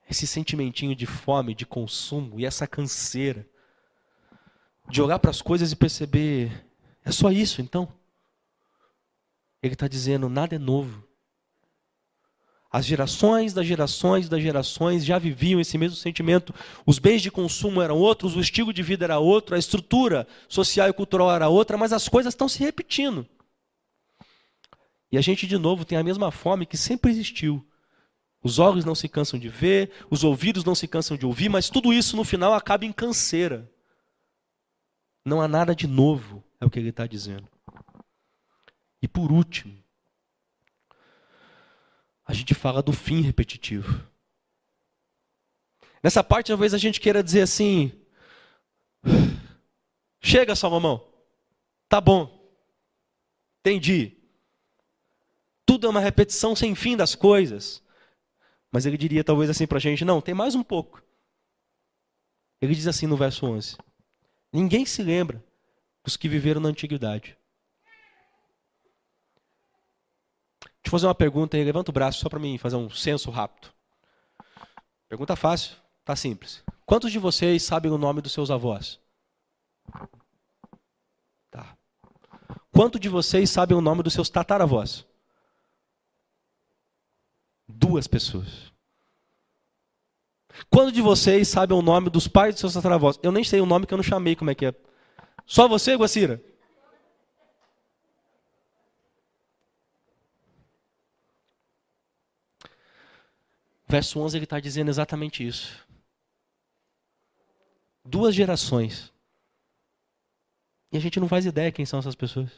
Esse 0.08 0.24
sentimentinho 0.24 0.94
de 0.94 1.04
fome, 1.04 1.52
de 1.52 1.66
consumo 1.66 2.38
e 2.38 2.46
essa 2.46 2.64
canseira 2.64 3.44
de 4.88 5.02
olhar 5.02 5.18
para 5.18 5.32
as 5.32 5.42
coisas 5.42 5.72
e 5.72 5.76
perceber, 5.76 6.64
é 7.04 7.10
só 7.10 7.32
isso 7.32 7.60
então? 7.60 7.92
Ele 9.60 9.74
está 9.74 9.88
dizendo, 9.88 10.28
nada 10.28 10.54
é 10.54 10.58
novo. 10.60 11.07
As 12.70 12.84
gerações 12.84 13.54
das 13.54 13.66
gerações 13.66 14.28
das 14.28 14.42
gerações 14.42 15.04
já 15.04 15.18
viviam 15.18 15.58
esse 15.58 15.78
mesmo 15.78 15.96
sentimento. 15.96 16.54
Os 16.84 16.98
bens 16.98 17.22
de 17.22 17.30
consumo 17.30 17.80
eram 17.80 17.96
outros, 17.96 18.36
o 18.36 18.40
estilo 18.40 18.72
de 18.72 18.82
vida 18.82 19.06
era 19.06 19.18
outro, 19.18 19.54
a 19.54 19.58
estrutura 19.58 20.26
social 20.48 20.88
e 20.88 20.92
cultural 20.92 21.34
era 21.34 21.48
outra, 21.48 21.78
mas 21.78 21.92
as 21.92 22.08
coisas 22.08 22.34
estão 22.34 22.48
se 22.48 22.58
repetindo. 22.58 23.26
E 25.10 25.16
a 25.16 25.22
gente, 25.22 25.46
de 25.46 25.56
novo, 25.56 25.86
tem 25.86 25.96
a 25.96 26.04
mesma 26.04 26.30
fome 26.30 26.66
que 26.66 26.76
sempre 26.76 27.10
existiu. 27.10 27.64
Os 28.42 28.58
olhos 28.58 28.84
não 28.84 28.94
se 28.94 29.08
cansam 29.08 29.38
de 29.38 29.48
ver, 29.48 29.90
os 30.10 30.22
ouvidos 30.22 30.62
não 30.62 30.74
se 30.74 30.86
cansam 30.86 31.16
de 31.16 31.24
ouvir, 31.24 31.48
mas 31.48 31.70
tudo 31.70 31.92
isso 31.92 32.16
no 32.16 32.24
final 32.24 32.52
acaba 32.52 32.84
em 32.84 32.92
canseira. 32.92 33.70
Não 35.24 35.40
há 35.40 35.48
nada 35.48 35.74
de 35.74 35.86
novo, 35.86 36.44
é 36.60 36.66
o 36.66 36.70
que 36.70 36.78
ele 36.78 36.90
está 36.90 37.06
dizendo. 37.06 37.48
E 39.00 39.08
por 39.08 39.32
último, 39.32 39.82
a 42.28 42.34
gente 42.34 42.54
fala 42.54 42.82
do 42.82 42.92
fim 42.92 43.22
repetitivo. 43.22 44.06
Nessa 46.02 46.22
parte, 46.22 46.48
talvez 46.48 46.74
a 46.74 46.78
gente 46.78 47.00
queira 47.00 47.22
dizer 47.22 47.40
assim: 47.40 47.90
chega, 50.20 50.54
Salomão, 50.54 51.10
tá 51.88 52.02
bom, 52.02 52.54
entendi. 53.60 54.14
Tudo 55.64 55.86
é 55.86 55.90
uma 55.90 56.00
repetição 56.00 56.54
sem 56.54 56.74
fim 56.74 56.96
das 56.96 57.14
coisas. 57.14 57.82
Mas 58.70 58.84
ele 58.84 58.98
diria 58.98 59.24
talvez 59.24 59.48
assim 59.48 59.66
para 59.66 59.78
a 59.78 59.80
gente: 59.80 60.04
não, 60.04 60.20
tem 60.20 60.34
mais 60.34 60.54
um 60.54 60.62
pouco. 60.62 61.02
Ele 62.60 62.74
diz 62.74 62.86
assim 62.86 63.06
no 63.06 63.16
verso 63.16 63.46
11: 63.46 63.78
Ninguém 64.52 64.84
se 64.84 65.02
lembra 65.02 65.42
dos 66.04 66.14
que 66.14 66.28
viveram 66.28 66.60
na 66.60 66.68
antiguidade. 66.68 67.37
Deixa 70.82 70.86
eu 70.86 70.90
fazer 70.90 71.06
uma 71.06 71.14
pergunta 71.14 71.56
aí, 71.56 71.64
levanta 71.64 71.90
o 71.90 71.94
braço 71.94 72.20
só 72.20 72.28
para 72.28 72.38
mim 72.38 72.58
fazer 72.58 72.76
um 72.76 72.88
censo 72.88 73.30
rápido. 73.30 73.68
Pergunta 75.08 75.34
fácil, 75.36 75.76
tá 76.04 76.14
simples. 76.14 76.62
Quantos 76.84 77.10
de 77.10 77.18
vocês 77.18 77.62
sabem 77.62 77.90
o 77.90 77.98
nome 77.98 78.20
dos 78.20 78.32
seus 78.32 78.50
avós? 78.50 79.00
Tá. 81.50 81.76
Quantos 82.70 83.00
de 83.00 83.08
vocês 83.08 83.50
sabem 83.50 83.76
o 83.76 83.80
nome 83.80 84.02
dos 84.02 84.12
seus 84.12 84.30
tataravós? 84.30 85.06
Duas 87.66 88.06
pessoas. 88.06 88.72
Quantos 90.70 90.92
de 90.92 91.02
vocês 91.02 91.48
sabem 91.48 91.76
o 91.76 91.82
nome 91.82 92.10
dos 92.10 92.26
pais 92.26 92.54
dos 92.54 92.60
seus 92.60 92.74
tataravós? 92.74 93.18
Eu 93.22 93.32
nem 93.32 93.44
sei 93.44 93.60
o 93.60 93.66
nome 93.66 93.86
que 93.86 93.94
eu 93.94 93.98
não 93.98 94.02
chamei, 94.02 94.34
como 94.34 94.50
é 94.50 94.54
que 94.54 94.66
é. 94.66 94.74
Só 95.46 95.68
você, 95.68 95.94
Guacira? 95.94 96.42
Verso 103.88 104.20
11 104.20 104.36
ele 104.36 104.44
está 104.44 104.60
dizendo 104.60 104.90
exatamente 104.90 105.46
isso. 105.46 105.86
Duas 108.04 108.34
gerações. 108.34 109.12
E 110.92 110.96
a 110.96 111.00
gente 111.00 111.18
não 111.18 111.28
faz 111.28 111.46
ideia 111.46 111.72
quem 111.72 111.86
são 111.86 111.98
essas 111.98 112.14
pessoas. 112.14 112.50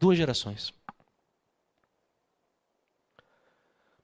Duas 0.00 0.16
gerações. 0.16 0.72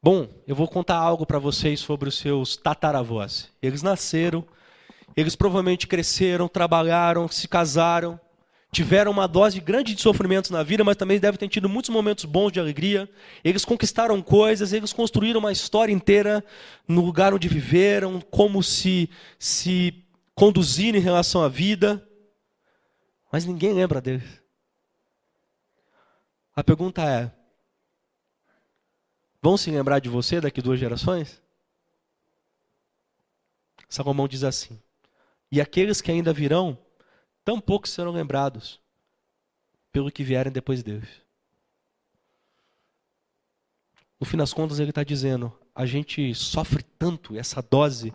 Bom, 0.02 0.28
eu 0.46 0.54
vou 0.54 0.68
contar 0.68 0.98
algo 0.98 1.24
para 1.24 1.38
vocês 1.38 1.80
sobre 1.80 2.10
os 2.10 2.18
seus 2.18 2.56
tataravós. 2.56 3.50
Eles 3.62 3.82
nasceram, 3.82 4.46
eles 5.16 5.34
provavelmente 5.34 5.86
cresceram, 5.86 6.48
trabalharam, 6.48 7.26
se 7.28 7.48
casaram, 7.48 8.20
tiveram 8.74 9.12
uma 9.12 9.28
dose 9.28 9.60
grande 9.60 9.94
de 9.94 10.02
sofrimentos 10.02 10.50
na 10.50 10.62
vida, 10.62 10.82
mas 10.82 10.96
também 10.96 11.20
devem 11.20 11.38
ter 11.38 11.48
tido 11.48 11.68
muitos 11.68 11.88
momentos 11.88 12.24
bons 12.24 12.50
de 12.50 12.58
alegria. 12.58 13.08
Eles 13.44 13.64
conquistaram 13.64 14.20
coisas, 14.20 14.72
eles 14.72 14.92
construíram 14.92 15.38
uma 15.38 15.52
história 15.52 15.92
inteira 15.92 16.44
no 16.86 17.00
lugar 17.00 17.32
onde 17.32 17.48
viveram, 17.48 18.20
como 18.20 18.62
se 18.62 19.08
se 19.38 20.04
conduzir 20.34 20.94
em 20.96 21.00
relação 21.00 21.42
à 21.42 21.48
vida. 21.48 22.06
Mas 23.30 23.46
ninguém 23.46 23.72
lembra 23.72 24.00
deles. 24.00 24.42
A 26.56 26.62
pergunta 26.62 27.02
é: 27.02 27.30
vão 29.40 29.56
se 29.56 29.70
lembrar 29.70 30.00
de 30.00 30.08
você 30.08 30.40
daqui 30.40 30.60
duas 30.60 30.80
gerações? 30.80 31.40
Salomão 33.88 34.26
diz 34.26 34.42
assim: 34.42 34.80
E 35.50 35.60
aqueles 35.60 36.00
que 36.00 36.10
ainda 36.10 36.32
virão, 36.32 36.76
tampouco 37.44 37.88
serão 37.88 38.12
lembrados 38.12 38.80
pelo 39.92 40.10
que 40.10 40.24
vierem 40.24 40.52
depois 40.52 40.82
deles. 40.82 41.08
No 44.18 44.26
fim 44.26 44.36
das 44.36 44.52
contas, 44.52 44.78
ele 44.78 44.90
está 44.90 45.04
dizendo: 45.04 45.52
a 45.74 45.84
gente 45.84 46.34
sofre 46.34 46.82
tanto 46.98 47.36
essa 47.36 47.60
dose 47.60 48.12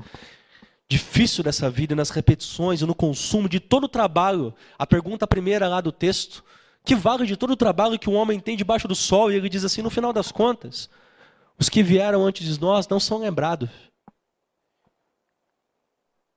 difícil 0.87 1.43
dessa 1.43 1.69
vida, 1.69 1.95
nas 1.95 2.09
repetições 2.09 2.81
e 2.81 2.85
no 2.85 2.95
consumo 2.95 3.47
de 3.47 3.59
todo 3.59 3.83
o 3.83 3.89
trabalho. 3.89 4.53
A 4.77 4.87
pergunta 4.87 5.27
primeira 5.27 5.67
lá 5.67 5.79
do 5.81 5.91
texto 5.91 6.43
que 6.83 6.95
vale 6.95 7.27
de 7.27 7.37
todo 7.37 7.51
o 7.51 7.57
trabalho 7.57 7.99
que 7.99 8.09
o 8.09 8.13
homem 8.13 8.39
tem 8.39 8.57
debaixo 8.57 8.87
do 8.87 8.95
sol? 8.95 9.31
E 9.31 9.35
ele 9.35 9.49
diz 9.49 9.63
assim: 9.63 9.81
no 9.81 9.89
final 9.89 10.11
das 10.11 10.31
contas, 10.31 10.89
os 11.59 11.69
que 11.69 11.83
vieram 11.83 12.25
antes 12.25 12.47
de 12.47 12.59
nós 12.59 12.87
não 12.87 12.99
são 12.99 13.19
lembrados. 13.19 13.69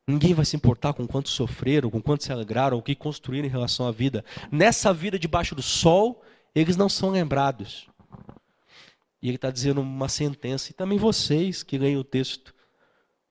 Ninguém 0.07 0.35
vai 0.35 0.45
se 0.45 0.57
importar 0.57 0.93
com 0.93 1.07
quanto 1.07 1.29
sofreram, 1.29 1.91
com 1.91 2.03
quanto 2.03 2.25
se 2.25 2.33
alegraram, 2.33 2.77
o 2.77 2.83
que 2.83 2.95
construíram 2.95 3.47
em 3.47 3.51
relação 3.51 3.87
à 3.87 3.93
vida. 3.93 4.25
Nessa 4.51 4.93
vida 4.93 5.19
debaixo 5.19 5.55
do 5.55 5.62
sol, 5.62 6.23
eles 6.55 6.77
não 6.77 6.88
são 6.88 7.11
lembrados. 7.11 7.88
E 9.21 9.29
ele 9.29 9.37
está 9.37 9.51
dizendo 9.51 9.81
uma 9.81 10.09
sentença, 10.09 10.71
e 10.71 10.75
também 10.75 10.99
vocês 10.99 11.62
que 11.62 11.79
leem 11.79 11.97
o 11.97 12.03
texto, 12.03 12.53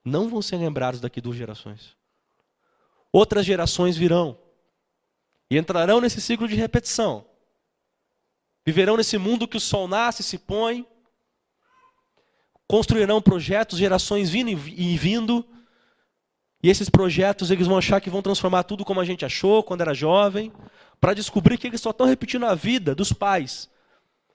não 0.04 0.30
vão 0.30 0.42
ser 0.42 0.58
lembrados 0.58 1.02
daqui 1.02 1.20
duas 1.20 1.36
gerações. 1.36 1.98
Outras 3.12 3.46
gerações 3.46 3.98
virão, 3.98 4.38
e 5.50 5.58
entrarão 5.58 6.00
nesse 6.00 6.22
ciclo 6.22 6.48
de 6.48 6.56
repetição. 6.56 7.26
Viverão 8.66 8.96
nesse 8.96 9.18
mundo 9.18 9.48
que 9.48 9.58
o 9.58 9.60
sol 9.60 9.86
nasce 9.86 10.22
e 10.22 10.26
se 10.26 10.38
põe. 10.38 10.88
Construirão 12.66 13.22
projetos, 13.22 13.78
gerações 13.78 14.30
vindo 14.30 14.50
e 14.50 14.98
vindo. 14.98 15.46
E 16.64 16.70
esses 16.70 16.90
projetos 16.90 17.50
eles 17.52 17.68
vão 17.68 17.78
achar 17.78 18.00
que 18.00 18.10
vão 18.10 18.22
transformar 18.22 18.64
tudo 18.64 18.86
como 18.86 19.00
a 19.00 19.06
gente 19.06 19.26
achou 19.26 19.64
quando 19.64 19.82
era 19.82 19.94
jovem, 19.94 20.52
para 21.00 21.14
descobrir 21.14 21.58
que 21.58 21.68
eles 21.68 21.82
só 21.82 21.90
estão 21.90 22.06
repetindo 22.06 22.46
a 22.46 22.54
vida 22.54 22.94
dos 22.94 23.12
pais, 23.12 23.70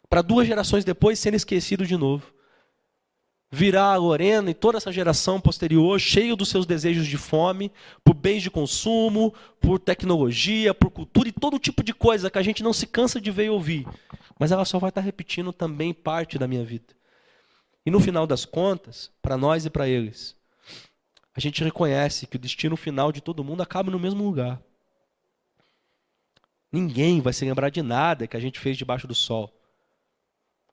para 0.09 0.23
duas 0.23 0.47
gerações 0.47 0.85
depois 0.85 1.19
serem 1.19 1.37
esquecidos 1.37 1.87
de 1.87 1.97
novo 1.97 2.37
virá 3.51 3.93
a 3.93 3.97
Lorena 3.97 4.51
e 4.51 4.55
toda 4.55 4.77
essa 4.77 4.93
geração 4.93 5.41
posterior 5.41 5.99
cheio 5.99 6.37
dos 6.37 6.51
seus 6.51 6.67
desejos 6.67 7.07
de 7.07 7.17
fome, 7.17 7.73
por 8.05 8.15
bens 8.15 8.43
de 8.43 8.51
consumo, 8.51 9.33
por 9.59 9.79
tecnologia, 9.79 10.75
por 10.75 10.91
cultura 10.91 11.29
e 11.29 11.33
todo 11.33 11.59
tipo 11.59 11.83
de 11.83 11.95
coisa 11.95 12.31
que 12.31 12.39
a 12.39 12.43
gente 12.43 12.63
não 12.63 12.75
se 12.75 12.87
cansa 12.87 13.19
de 13.19 13.31
ver 13.31 13.47
e 13.47 13.51
ouvir. 13.51 13.87
Mas 14.39 14.53
ela 14.53 14.67
só 14.67 14.79
vai 14.79 14.91
estar 14.91 15.01
repetindo 15.01 15.55
também 15.55 15.95
parte 15.95 16.39
da 16.39 16.47
minha 16.47 16.65
vida. 16.65 16.95
E 17.85 17.91
no 17.91 17.99
final 17.99 18.27
das 18.27 18.45
contas, 18.45 19.11
para 19.23 19.39
nós 19.39 19.65
e 19.65 19.71
para 19.71 19.89
eles, 19.89 20.36
a 21.37 21.41
gente 21.41 21.63
reconhece 21.63 22.27
que 22.27 22.37
o 22.37 22.39
destino 22.39 22.79
final 22.79 23.13
de 23.13 23.21
todo 23.21 23.45
mundo 23.45 23.63
acaba 23.63 23.91
no 23.91 23.99
mesmo 23.99 24.25
lugar. 24.25 24.59
Ninguém 26.73 27.21
vai 27.21 27.35
se 27.35 27.45
lembrar 27.45 27.69
de 27.69 27.83
nada 27.83 28.27
que 28.27 28.39
a 28.39 28.41
gente 28.41 28.59
fez 28.59 28.75
debaixo 28.79 29.07
do 29.07 29.15
sol. 29.15 29.53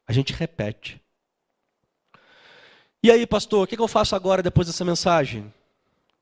A 0.08 0.14
gente 0.14 0.32
repete. 0.32 1.02
E 3.04 3.12
aí, 3.12 3.28
pastor, 3.28 3.66
o 3.66 3.68
que 3.68 3.78
eu 3.78 3.88
faço 3.90 4.16
agora 4.16 4.42
depois 4.42 4.66
dessa 4.66 4.86
mensagem? 4.86 5.54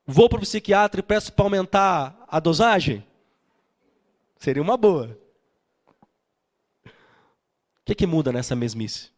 Vou 0.08 0.28
para 0.28 0.40
o 0.40 0.42
psiquiatra 0.42 1.00
e 1.00 1.04
peço 1.04 1.32
para 1.32 1.46
aumentar 1.46 2.26
a 2.28 2.40
dosagem? 2.40 3.06
Seria 4.38 4.64
uma 4.64 4.76
boa. 4.76 5.16
O 6.84 6.90
que, 7.86 7.94
que 7.94 8.08
muda 8.08 8.32
nessa 8.32 8.56
mesmice? 8.56 9.10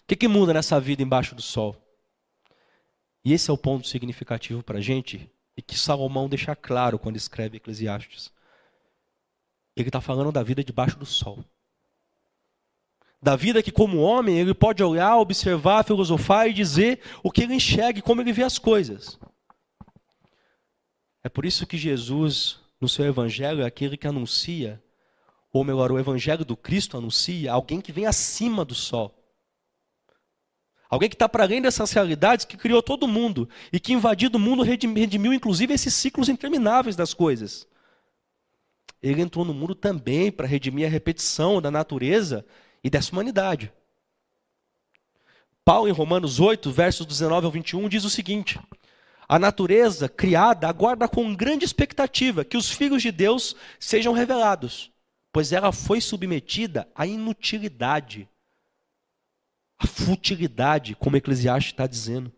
O 0.00 0.06
que, 0.08 0.16
que 0.16 0.26
muda 0.26 0.52
nessa 0.52 0.80
vida 0.80 1.00
embaixo 1.00 1.36
do 1.36 1.42
sol? 1.42 1.83
E 3.24 3.32
esse 3.32 3.50
é 3.50 3.52
o 3.52 3.58
ponto 3.58 3.88
significativo 3.88 4.62
para 4.62 4.78
a 4.78 4.82
gente 4.82 5.30
e 5.56 5.62
que 5.62 5.78
Salomão 5.78 6.28
deixa 6.28 6.54
claro 6.54 6.98
quando 6.98 7.16
escreve 7.16 7.56
Eclesiastes. 7.56 8.32
Ele 9.76 9.88
está 9.88 10.00
falando 10.00 10.30
da 10.30 10.42
vida 10.42 10.62
debaixo 10.62 10.98
do 10.98 11.06
sol 11.06 11.44
da 13.24 13.36
vida 13.36 13.62
que, 13.62 13.72
como 13.72 14.02
homem, 14.02 14.38
ele 14.38 14.52
pode 14.52 14.82
olhar, 14.82 15.16
observar, 15.16 15.82
filosofar 15.82 16.46
e 16.46 16.52
dizer 16.52 17.00
o 17.22 17.30
que 17.30 17.42
ele 17.42 17.54
enxerga 17.54 17.98
e 17.98 18.02
como 18.02 18.20
ele 18.20 18.34
vê 18.34 18.42
as 18.42 18.58
coisas. 18.58 19.18
É 21.22 21.28
por 21.30 21.46
isso 21.46 21.66
que 21.66 21.78
Jesus, 21.78 22.60
no 22.78 22.86
seu 22.86 23.06
evangelho, 23.06 23.62
é 23.62 23.64
aquele 23.64 23.96
que 23.96 24.06
anuncia, 24.06 24.82
ou 25.50 25.64
melhor, 25.64 25.90
o 25.90 25.98
evangelho 25.98 26.44
do 26.44 26.54
Cristo 26.54 26.98
anuncia 26.98 27.50
alguém 27.50 27.80
que 27.80 27.92
vem 27.92 28.04
acima 28.04 28.62
do 28.62 28.74
sol. 28.74 29.23
Alguém 30.94 31.08
que 31.08 31.16
está 31.16 31.28
para 31.28 31.42
além 31.42 31.60
dessas 31.60 31.90
realidades, 31.90 32.44
que 32.44 32.56
criou 32.56 32.80
todo 32.80 33.08
mundo 33.08 33.48
e 33.72 33.80
que 33.80 33.92
invadido 33.92 34.38
o 34.38 34.40
mundo 34.40 34.62
redimiu, 34.62 35.34
inclusive, 35.34 35.74
esses 35.74 35.92
ciclos 35.92 36.28
intermináveis 36.28 36.94
das 36.94 37.12
coisas. 37.12 37.66
Ele 39.02 39.20
entrou 39.20 39.44
no 39.44 39.52
mundo 39.52 39.74
também 39.74 40.30
para 40.30 40.46
redimir 40.46 40.86
a 40.86 40.88
repetição 40.88 41.60
da 41.60 41.68
natureza 41.68 42.46
e 42.84 42.88
dessa 42.88 43.10
humanidade. 43.10 43.72
Paulo, 45.64 45.88
em 45.88 45.92
Romanos 45.92 46.38
8, 46.38 46.70
versos 46.70 47.04
19 47.06 47.46
ao 47.46 47.50
21, 47.50 47.88
diz 47.88 48.04
o 48.04 48.10
seguinte: 48.10 48.60
A 49.28 49.36
natureza 49.36 50.08
criada 50.08 50.68
aguarda 50.68 51.08
com 51.08 51.34
grande 51.34 51.64
expectativa 51.64 52.44
que 52.44 52.56
os 52.56 52.70
filhos 52.70 53.02
de 53.02 53.10
Deus 53.10 53.56
sejam 53.80 54.12
revelados, 54.12 54.92
pois 55.32 55.50
ela 55.50 55.72
foi 55.72 56.00
submetida 56.00 56.88
à 56.94 57.04
inutilidade, 57.04 58.28
à 59.84 59.86
futilidade, 59.86 60.94
como 60.96 61.16
Eclesiastes 61.16 61.72
está 61.72 61.86
dizendo. 61.86 62.32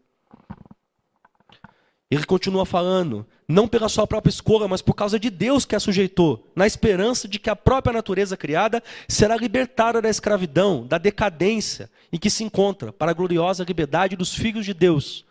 Ele 2.08 2.24
continua 2.24 2.64
falando, 2.64 3.26
não 3.48 3.66
pela 3.66 3.88
sua 3.88 4.06
própria 4.06 4.30
escolha, 4.30 4.68
mas 4.68 4.80
por 4.80 4.94
causa 4.94 5.18
de 5.18 5.28
Deus 5.28 5.64
que 5.64 5.74
a 5.74 5.80
sujeitou, 5.80 6.52
na 6.54 6.64
esperança 6.66 7.26
de 7.26 7.38
que 7.38 7.50
a 7.50 7.56
própria 7.56 7.92
natureza 7.92 8.36
criada 8.36 8.82
será 9.08 9.36
libertada 9.36 10.00
da 10.00 10.08
escravidão, 10.08 10.86
da 10.86 10.98
decadência 10.98 11.90
em 12.12 12.18
que 12.18 12.30
se 12.30 12.44
encontra, 12.44 12.92
para 12.92 13.10
a 13.10 13.14
gloriosa 13.14 13.64
liberdade 13.64 14.14
dos 14.14 14.32
filhos 14.32 14.64
de 14.64 14.72
Deus. 14.72 15.24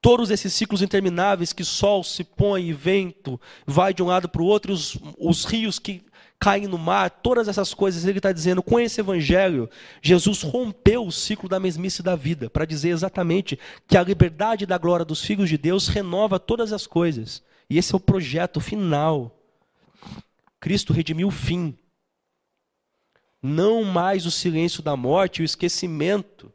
Todos 0.00 0.30
esses 0.30 0.54
ciclos 0.54 0.80
intermináveis 0.80 1.52
que 1.52 1.62
sol 1.62 2.02
se 2.02 2.24
põe 2.24 2.68
e 2.68 2.72
vento 2.72 3.38
vai 3.66 3.92
de 3.92 4.02
um 4.02 4.06
lado 4.06 4.30
para 4.30 4.40
o 4.40 4.46
outro, 4.46 4.72
os, 4.72 4.96
os 5.18 5.44
rios 5.44 5.78
que 5.78 6.02
caem 6.40 6.66
no 6.66 6.78
mar, 6.78 7.10
todas 7.10 7.48
essas 7.48 7.74
coisas, 7.74 8.06
ele 8.06 8.18
está 8.18 8.32
dizendo, 8.32 8.62
com 8.62 8.80
esse 8.80 8.98
evangelho, 8.98 9.68
Jesus 10.00 10.40
rompeu 10.42 11.06
o 11.06 11.12
ciclo 11.12 11.46
da 11.46 11.60
mesmice 11.60 12.02
da 12.02 12.16
vida, 12.16 12.48
para 12.48 12.64
dizer 12.64 12.88
exatamente 12.88 13.58
que 13.86 13.96
a 13.96 14.02
liberdade 14.02 14.64
da 14.64 14.78
glória 14.78 15.04
dos 15.04 15.22
filhos 15.22 15.50
de 15.50 15.58
Deus 15.58 15.86
renova 15.86 16.40
todas 16.40 16.72
as 16.72 16.86
coisas. 16.86 17.42
E 17.68 17.76
esse 17.76 17.94
é 17.94 17.96
o 17.96 18.00
projeto 18.00 18.58
final. 18.58 19.38
Cristo 20.58 20.94
redimiu 20.94 21.28
o 21.28 21.30
fim. 21.30 21.76
Não 23.42 23.84
mais 23.84 24.24
o 24.24 24.30
silêncio 24.30 24.82
da 24.82 24.96
morte 24.96 25.38
e 25.38 25.42
o 25.42 25.44
esquecimento 25.44 26.50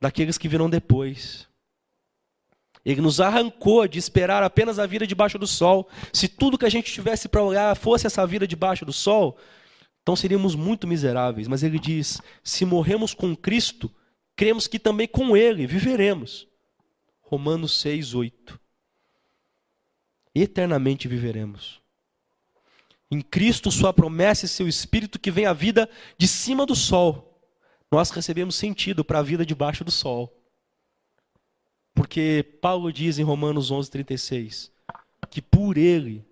daqueles 0.00 0.38
que 0.38 0.48
virão 0.48 0.70
depois. 0.70 1.49
Ele 2.84 3.00
nos 3.00 3.20
arrancou 3.20 3.86
de 3.86 3.98
esperar 3.98 4.42
apenas 4.42 4.78
a 4.78 4.86
vida 4.86 5.06
debaixo 5.06 5.38
do 5.38 5.46
sol. 5.46 5.88
Se 6.12 6.28
tudo 6.28 6.56
que 6.56 6.64
a 6.64 6.70
gente 6.70 6.92
tivesse 6.92 7.28
para 7.28 7.42
olhar 7.42 7.76
fosse 7.76 8.06
essa 8.06 8.26
vida 8.26 8.46
debaixo 8.46 8.84
do 8.84 8.92
sol, 8.92 9.36
então 10.02 10.16
seríamos 10.16 10.54
muito 10.54 10.86
miseráveis. 10.86 11.46
Mas 11.46 11.62
ele 11.62 11.78
diz: 11.78 12.20
se 12.42 12.64
morremos 12.64 13.12
com 13.14 13.36
Cristo, 13.36 13.90
cremos 14.34 14.66
que 14.66 14.78
também 14.78 15.06
com 15.06 15.36
Ele 15.36 15.66
viveremos. 15.66 16.48
Romanos 17.20 17.78
6, 17.80 18.14
8. 18.14 18.58
Eternamente 20.34 21.06
viveremos. 21.06 21.80
Em 23.10 23.20
Cristo, 23.20 23.70
Sua 23.70 23.92
promessa 23.92 24.46
e 24.46 24.48
Seu 24.48 24.66
Espírito 24.66 25.18
que 25.18 25.30
vem 25.30 25.44
a 25.44 25.52
vida 25.52 25.88
de 26.16 26.26
cima 26.26 26.64
do 26.64 26.74
sol. 26.74 27.40
Nós 27.90 28.10
recebemos 28.10 28.54
sentido 28.54 29.04
para 29.04 29.18
a 29.18 29.22
vida 29.22 29.44
debaixo 29.44 29.84
do 29.84 29.90
sol. 29.90 30.39
Porque 32.00 32.42
Paulo 32.62 32.90
diz 32.90 33.18
em 33.18 33.22
Romanos 33.22 33.70
11:36 33.70 34.72
que 35.28 35.42
por 35.42 35.76
ele, 35.76 36.24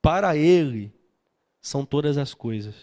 para 0.00 0.36
ele 0.36 0.94
são 1.60 1.84
todas 1.84 2.16
as 2.16 2.32
coisas. 2.32 2.74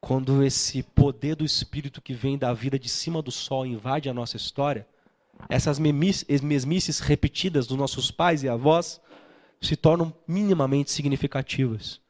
quando 0.00 0.42
esse 0.42 0.82
poder 0.82 1.34
do 1.34 1.46
Espírito 1.46 2.02
que 2.02 2.12
vem 2.12 2.36
da 2.36 2.52
vida 2.52 2.78
de 2.78 2.90
cima 2.90 3.22
do 3.22 3.30
sol 3.30 3.64
invade 3.64 4.06
a 4.06 4.12
nossa 4.12 4.36
história, 4.36 4.86
essas 5.48 5.78
mesmices 5.78 6.98
repetidas 7.00 7.66
dos 7.66 7.78
nossos 7.78 8.10
pais 8.10 8.42
e 8.42 8.48
avós 8.48 9.00
se 9.62 9.76
tornam 9.76 10.14
minimamente 10.28 10.90
significativas. 10.90 12.02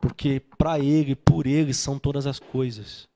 Porque 0.00 0.40
para 0.56 0.80
Ele, 0.80 1.14
por 1.14 1.46
Ele, 1.46 1.74
são 1.74 1.98
todas 1.98 2.26
as 2.26 2.38
coisas. 2.38 3.06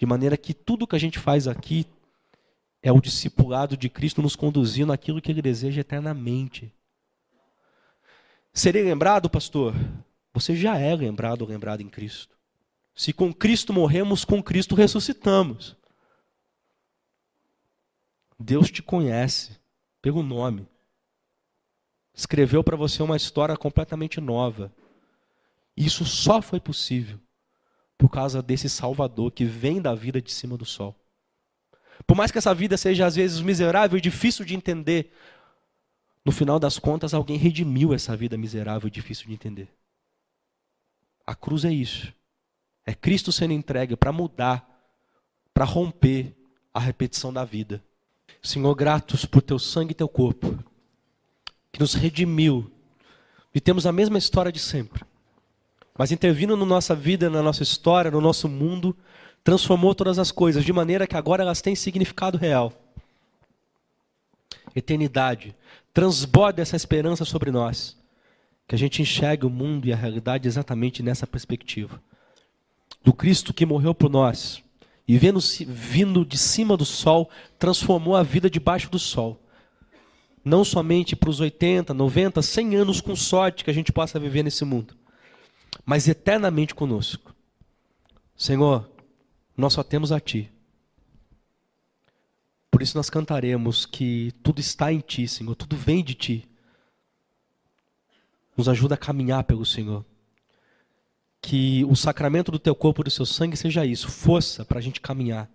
De 0.00 0.06
maneira 0.06 0.34
que 0.34 0.54
tudo 0.54 0.86
que 0.86 0.96
a 0.96 0.98
gente 0.98 1.18
faz 1.18 1.46
aqui 1.46 1.86
é 2.82 2.90
o 2.90 3.02
discipulado 3.02 3.76
de 3.76 3.90
Cristo 3.90 4.22
nos 4.22 4.34
conduzindo 4.34 4.94
àquilo 4.94 5.20
que 5.20 5.30
Ele 5.30 5.42
deseja 5.42 5.82
eternamente. 5.82 6.74
Serei 8.50 8.82
lembrado, 8.82 9.28
pastor? 9.28 9.74
Você 10.32 10.56
já 10.56 10.78
é 10.78 10.96
lembrado 10.96 11.42
ou 11.42 11.48
lembrado 11.48 11.82
em 11.82 11.88
Cristo. 11.90 12.34
Se 12.94 13.12
com 13.12 13.30
Cristo 13.30 13.74
morremos, 13.74 14.24
com 14.24 14.42
Cristo 14.42 14.74
ressuscitamos. 14.74 15.76
Deus 18.38 18.70
te 18.70 18.82
conhece 18.82 19.60
pelo 20.00 20.22
nome. 20.22 20.66
Escreveu 22.14 22.64
para 22.64 22.74
você 22.74 23.02
uma 23.02 23.18
história 23.18 23.54
completamente 23.54 24.18
nova. 24.18 24.72
Isso 25.76 26.06
só 26.06 26.40
foi 26.40 26.58
possível 26.58 27.20
por 28.00 28.08
causa 28.08 28.40
desse 28.40 28.66
Salvador 28.66 29.30
que 29.30 29.44
vem 29.44 29.78
da 29.78 29.94
vida 29.94 30.22
de 30.22 30.32
cima 30.32 30.56
do 30.56 30.64
sol. 30.64 30.96
Por 32.06 32.16
mais 32.16 32.30
que 32.30 32.38
essa 32.38 32.54
vida 32.54 32.78
seja 32.78 33.04
às 33.04 33.14
vezes 33.14 33.42
miserável 33.42 33.98
e 33.98 34.00
difícil 34.00 34.42
de 34.42 34.56
entender, 34.56 35.12
no 36.24 36.32
final 36.32 36.58
das 36.58 36.78
contas 36.78 37.12
alguém 37.12 37.36
redimiu 37.36 37.92
essa 37.92 38.16
vida 38.16 38.38
miserável 38.38 38.88
e 38.88 38.90
difícil 38.90 39.26
de 39.26 39.34
entender. 39.34 39.68
A 41.26 41.34
cruz 41.34 41.62
é 41.62 41.70
isso. 41.70 42.10
É 42.86 42.94
Cristo 42.94 43.30
sendo 43.30 43.52
entregue 43.52 43.94
para 43.94 44.10
mudar, 44.10 44.66
para 45.52 45.66
romper 45.66 46.34
a 46.72 46.80
repetição 46.80 47.30
da 47.30 47.44
vida. 47.44 47.84
Senhor, 48.42 48.74
gratos 48.74 49.26
por 49.26 49.42
teu 49.42 49.58
sangue 49.58 49.92
e 49.92 49.94
teu 49.94 50.08
corpo, 50.08 50.58
que 51.70 51.78
nos 51.78 51.92
redimiu. 51.92 52.72
E 53.54 53.60
temos 53.60 53.84
a 53.84 53.92
mesma 53.92 54.16
história 54.16 54.50
de 54.50 54.58
sempre. 54.58 55.04
Mas 56.00 56.10
intervindo 56.10 56.56
na 56.56 56.64
nossa 56.64 56.94
vida, 56.94 57.28
na 57.28 57.42
nossa 57.42 57.62
história, 57.62 58.10
no 58.10 58.22
nosso 58.22 58.48
mundo, 58.48 58.96
transformou 59.44 59.94
todas 59.94 60.18
as 60.18 60.32
coisas, 60.32 60.64
de 60.64 60.72
maneira 60.72 61.06
que 61.06 61.14
agora 61.14 61.42
elas 61.42 61.60
têm 61.60 61.74
significado 61.74 62.38
real. 62.38 62.72
Eternidade. 64.74 65.54
Transborda 65.92 66.62
essa 66.62 66.74
esperança 66.74 67.26
sobre 67.26 67.50
nós. 67.50 67.98
Que 68.66 68.74
a 68.74 68.78
gente 68.78 69.02
enxergue 69.02 69.44
o 69.44 69.50
mundo 69.50 69.88
e 69.88 69.92
a 69.92 69.96
realidade 69.96 70.48
exatamente 70.48 71.02
nessa 71.02 71.26
perspectiva 71.26 72.00
do 73.04 73.12
Cristo 73.12 73.52
que 73.52 73.66
morreu 73.66 73.94
por 73.94 74.08
nós 74.08 74.62
e 75.06 75.18
vendo, 75.18 75.38
vindo 75.68 76.24
de 76.24 76.38
cima 76.38 76.78
do 76.78 76.84
sol, 76.86 77.28
transformou 77.58 78.16
a 78.16 78.22
vida 78.22 78.48
debaixo 78.48 78.90
do 78.90 78.98
sol. 78.98 79.38
Não 80.42 80.64
somente 80.64 81.14
para 81.14 81.28
os 81.28 81.40
80, 81.40 81.92
90, 81.92 82.40
100 82.40 82.76
anos 82.76 83.02
com 83.02 83.14
sorte 83.14 83.64
que 83.64 83.70
a 83.70 83.74
gente 83.74 83.92
possa 83.92 84.18
viver 84.18 84.42
nesse 84.42 84.64
mundo, 84.64 84.96
mas 85.90 86.06
eternamente 86.06 86.72
conosco. 86.72 87.34
Senhor, 88.36 88.88
nós 89.56 89.72
só 89.72 89.82
temos 89.82 90.12
a 90.12 90.20
Ti. 90.20 90.48
Por 92.70 92.80
isso 92.80 92.96
nós 92.96 93.10
cantaremos 93.10 93.86
que 93.86 94.32
tudo 94.40 94.60
está 94.60 94.92
em 94.92 95.00
Ti, 95.00 95.26
Senhor, 95.26 95.52
tudo 95.56 95.76
vem 95.76 96.04
de 96.04 96.14
Ti. 96.14 96.48
Nos 98.56 98.68
ajuda 98.68 98.94
a 98.94 98.98
caminhar 98.98 99.42
pelo 99.42 99.66
Senhor 99.66 100.06
que 101.42 101.84
o 101.86 101.96
sacramento 101.96 102.52
do 102.52 102.60
teu 102.60 102.76
corpo 102.76 103.00
e 103.00 103.04
do 103.06 103.10
seu 103.10 103.26
sangue 103.26 103.56
seja 103.56 103.84
isso, 103.84 104.08
força 104.08 104.64
para 104.64 104.78
a 104.78 104.82
gente 104.82 105.00
caminhar 105.00 105.50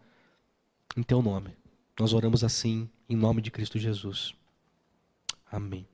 em 0.97 1.01
teu 1.01 1.21
nome. 1.21 1.55
Nós 1.97 2.11
oramos 2.11 2.43
assim, 2.43 2.89
em 3.07 3.15
nome 3.15 3.41
de 3.41 3.49
Cristo 3.49 3.79
Jesus. 3.79 4.35
Amém. 5.49 5.87